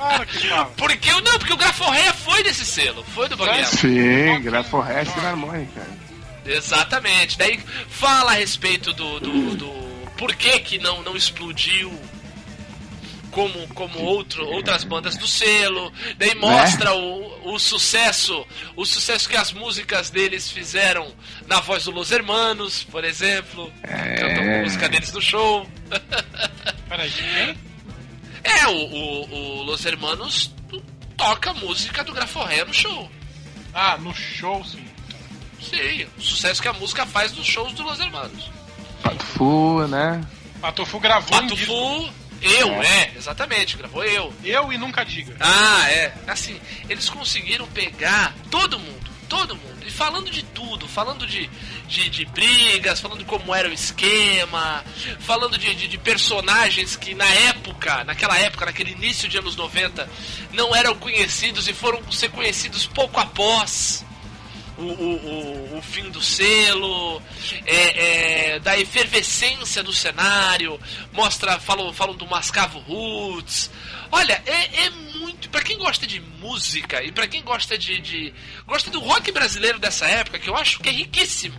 [0.00, 0.64] claro que fala.
[0.76, 3.64] Porque, não, porque o Graforré foi desse selo, foi do Banguela.
[3.66, 5.86] Sim, Graforré é Filarmônica.
[6.46, 7.38] Exatamente.
[7.38, 11.92] Daí fala a respeito do, do, do por que, que não, não explodiu
[13.30, 15.92] como, como outro, outras bandas do selo.
[16.16, 16.96] Daí mostra né?
[16.96, 18.46] o, o sucesso,
[18.76, 21.12] o sucesso que as músicas deles fizeram
[21.46, 23.72] na voz do Los Hermanos, por exemplo.
[23.82, 24.16] É...
[24.16, 25.68] Cantam a música deles no show.
[26.88, 27.69] Peraí, quem?
[28.42, 30.52] É, o, o, o Los Hermanos
[31.16, 33.10] toca a música do Graforré no show.
[33.74, 34.84] Ah, no show sim.
[35.60, 38.50] Sim, o sucesso que a música faz nos shows do Los Hermanos.
[39.02, 40.24] Patufu, né?
[40.60, 42.86] Patufu gravou Patufu, um eu, é.
[42.86, 43.12] é.
[43.16, 44.32] exatamente, gravou eu.
[44.42, 45.36] Eu e nunca diga.
[45.38, 46.12] Ah, é.
[46.26, 46.58] Assim,
[46.88, 49.79] eles conseguiram pegar todo mundo, todo mundo.
[50.00, 51.46] Falando de tudo, falando de,
[51.86, 54.82] de, de brigas, falando de como era o esquema,
[55.18, 60.08] falando de, de, de, personagens que na época, naquela época, naquele início de anos 90,
[60.54, 64.02] não eram conhecidos e foram ser conhecidos pouco após
[64.78, 67.20] o, o, o, fim do selo,
[67.66, 70.80] é, é, da efervescência do cenário,
[71.12, 73.70] mostra, falam, falam do Mascavo Roots.
[74.12, 75.48] Olha, é, é muito.
[75.50, 78.34] para quem gosta de música e para quem gosta de, de.
[78.66, 81.58] gosta do rock brasileiro dessa época, que eu acho que é riquíssimo.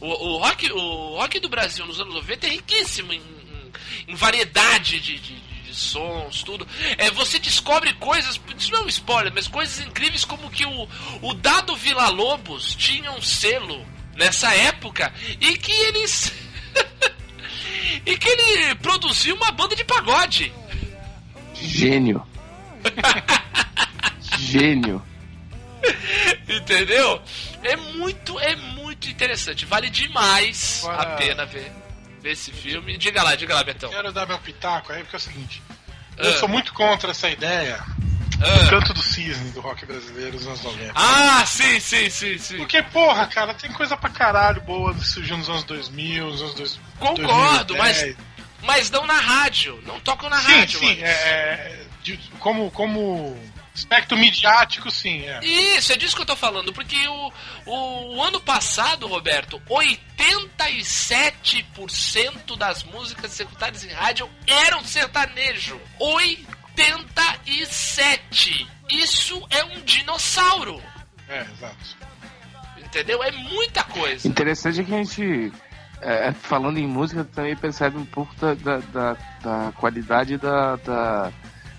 [0.00, 4.14] O, o, rock, o rock do Brasil nos anos 90 é riquíssimo em, em, em
[4.14, 6.66] variedade de, de sons, tudo.
[6.96, 10.88] É, você descobre coisas, isso não é um spoiler, mas coisas incríveis como que o,
[11.20, 13.84] o Dado Vila Lobos tinha um selo
[14.14, 16.32] nessa época e que eles.
[18.06, 20.52] e que ele produziu uma banda de pagode.
[21.66, 22.26] Gênio.
[24.38, 25.02] Gênio.
[26.48, 27.20] Entendeu?
[27.62, 29.64] É muito, é muito interessante.
[29.66, 31.72] Vale demais a pena ver
[32.24, 32.96] esse filme.
[32.96, 33.90] Diga lá, diga lá, Betão.
[33.90, 35.62] Quero dar meu pitaco aí, porque é o seguinte.
[36.16, 37.82] Eu sou muito contra essa ideia
[38.38, 40.92] do canto do cisne do rock brasileiro dos anos 90.
[40.94, 42.56] Ah, sim, sim, sim, sim.
[42.58, 46.54] Porque, porra, cara, tem coisa pra caralho boa que surgiu nos anos 2000, nos anos
[46.54, 46.84] 2000.
[46.98, 47.78] Concordo, 2010.
[47.78, 48.16] mas,
[48.64, 49.82] mas não na rádio.
[49.86, 50.78] Não tocam na sim, rádio.
[50.78, 51.02] Sim, sim.
[51.02, 53.36] É, de, como, como
[53.74, 55.26] Aspecto midiático, sim.
[55.26, 55.44] É.
[55.44, 57.32] Isso, é disso que eu tô falando, porque o,
[57.66, 65.80] o, o ano passado, Roberto, 87% das músicas executadas em rádio eram sertanejo.
[65.98, 68.68] 87!
[68.88, 70.80] Isso é um dinossauro!
[71.28, 71.96] É, exato.
[72.78, 73.20] Entendeu?
[73.24, 74.28] É muita coisa.
[74.28, 75.52] Interessante é que a gente,
[76.04, 81.32] é, falando em música, também percebe um pouco da, da, da, da qualidade da, da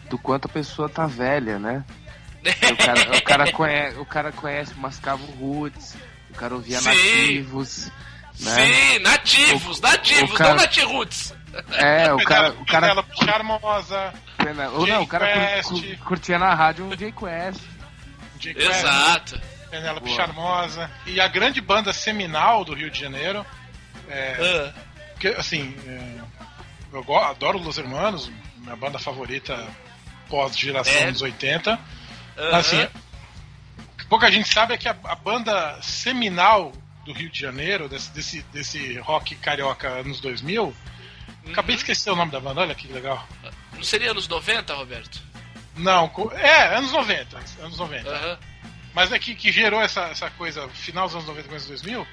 [0.10, 1.84] do quanto a pessoa tá velha, né?
[2.45, 5.95] o, cara, o, cara conhece, o cara conhece Mascavo Roots,
[6.30, 6.89] o cara ouvia Sim.
[6.89, 7.91] nativos.
[8.39, 8.65] Né?
[8.65, 11.34] Sim, nativos, o, nativos, o cara, não natiroots.
[11.73, 12.52] É, o cara.
[12.52, 14.14] O cara Penela Charmosa.
[14.73, 15.27] Ou não, o cara
[16.03, 17.61] curtia na rádio um J-Quest.
[18.43, 19.39] Exato.
[19.72, 20.91] Penélope Charmosa.
[21.06, 23.45] E a grande banda seminal do Rio de Janeiro.
[24.10, 25.19] É, uh.
[25.19, 26.22] que, assim, é,
[26.94, 29.68] eu adoro Los Hermanos, minha banda favorita
[30.30, 31.11] pós-geração é.
[31.11, 31.72] dos 80.
[31.72, 32.56] Uhum.
[32.56, 32.88] Assim,
[34.10, 36.72] pouca gente sabe é que a, a, banda seminal
[37.06, 40.73] do Rio de Janeiro, desse, desse, desse rock carioca anos 2000, uhum.
[41.52, 43.27] acabei de esquecer o nome da banda, olha que legal.
[43.73, 45.22] Não seria anos 90, Roberto?
[45.77, 47.38] Não, é, anos 90.
[47.60, 48.10] Anos 90.
[48.10, 48.38] Uhum.
[48.94, 52.07] Mas é que, que gerou essa, essa coisa final dos anos 90, começo dos 2000.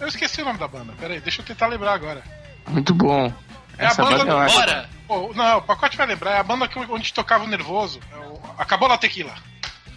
[0.00, 0.92] Eu esqueci o nome da banda.
[0.98, 2.22] Pera aí, deixa eu tentar lembrar agora.
[2.68, 3.32] Muito bom.
[3.78, 4.52] É Essa a banda banda eu do-.
[4.54, 4.90] Bora!
[5.06, 6.32] Pô, não, o pacote vai lembrar.
[6.32, 8.00] É a banda que, onde tocava o nervoso.
[8.12, 9.34] É o- Acabou la tequila.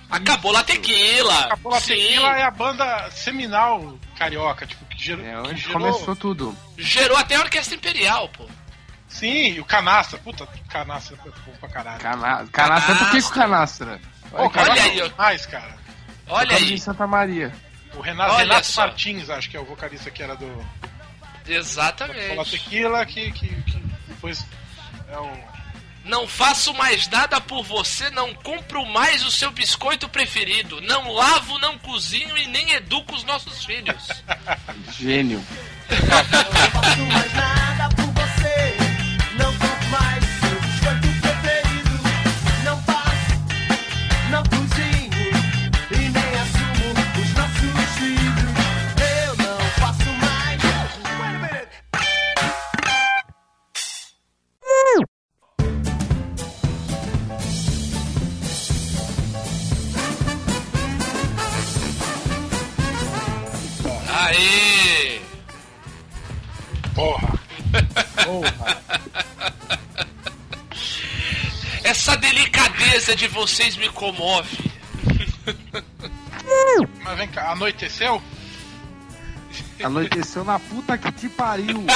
[0.10, 1.38] Acabou lá tequila.
[1.46, 1.88] Acabou Sim.
[1.96, 5.26] tequila é a banda seminal carioca, tipo, que gerou.
[5.26, 6.58] É que onde gerou- começou tudo.
[6.78, 8.46] Gerou até a Orquestra Imperial, pô.
[9.08, 10.18] Sim, e o Canastra.
[10.20, 12.00] Puta, Canastra é bom pra caralho.
[12.00, 12.48] Cana...
[12.52, 14.02] Canastra, por que com canastra?
[14.32, 15.08] Canastra Olha aí, é ó.
[15.08, 15.76] demais, cara.
[16.28, 16.78] Olha aí.
[16.80, 17.54] Santa Maria.
[17.98, 18.82] O Renato, Olha Renato só.
[18.82, 20.66] Martins, acho que é o vocalista que era do
[21.48, 22.52] Exatamente.
[22.52, 24.46] Tequila, que, que, que depois
[25.10, 25.58] é o.
[26.06, 30.80] Não faço mais nada por você, não compro mais o seu biscoito preferido.
[30.82, 34.08] Não lavo, não cozinho e nem educo os nossos filhos.
[34.98, 35.44] Gênio.
[35.90, 37.57] faço mais nada
[73.38, 74.58] vocês me comove.
[77.04, 78.22] Mas vem cá, anoiteceu?
[79.84, 81.86] Anoiteceu na puta que te pariu.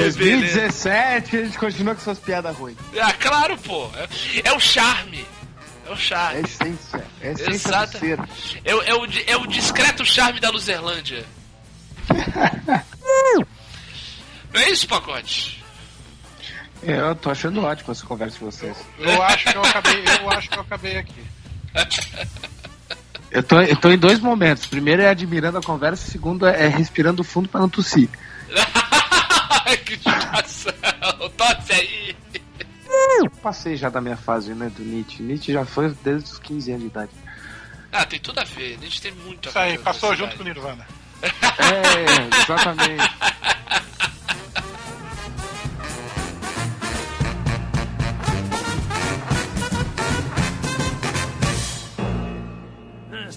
[0.00, 2.76] 2017, a gente continua com suas piadas ruins.
[3.00, 3.90] Ah, claro, pô.
[3.96, 5.24] É, é o charme.
[5.86, 6.40] É o É charme.
[6.40, 7.04] essência.
[7.20, 7.92] É essência Exata.
[7.92, 8.18] do ser.
[8.64, 11.24] É, o- é o, é o discreto charme da Luzerlândia.
[14.52, 15.57] Não é isso, pacote?
[16.82, 18.76] Eu tô achando ótimo essa conversa de vocês.
[18.98, 21.24] Eu acho que eu acabei, eu acho que eu acabei aqui.
[23.30, 24.64] Eu tô, eu tô em dois momentos.
[24.64, 28.08] Primeiro é admirando a conversa, segundo é respirando fundo pra não tossir.
[29.84, 30.72] que situação.
[31.36, 32.16] Tosse aí.
[33.18, 35.22] Eu passei já da minha fase, né, do Nietzsche.
[35.22, 37.10] Nietzsche já foi desde os 15 anos de idade.
[37.92, 38.78] Ah, tem tudo a ver.
[38.80, 40.44] Gente tem muito a Isso aí, ver passou junto com o.
[40.44, 40.86] Nirvana.
[41.22, 43.10] É, exatamente.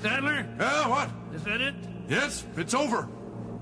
[0.02, 0.46] Stadler?
[0.60, 1.10] Yeah, what?
[1.36, 1.76] Is that it?
[2.10, 3.08] Yes, it's over.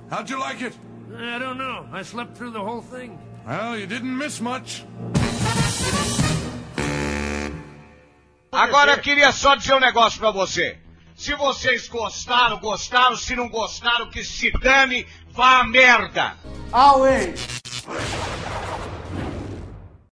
[0.09, 0.73] How'd you like it?
[1.17, 1.85] I don't know.
[1.91, 3.19] I slept through the whole thing.
[3.45, 4.85] Well, you didn't miss much.
[8.51, 10.77] Agora eu queria só dizer um negócio pra você.
[11.15, 13.17] Se vocês gostaram, gostaram.
[13.17, 16.35] Se não gostaram, que se dane, vá a merda.
[16.71, 17.33] Away.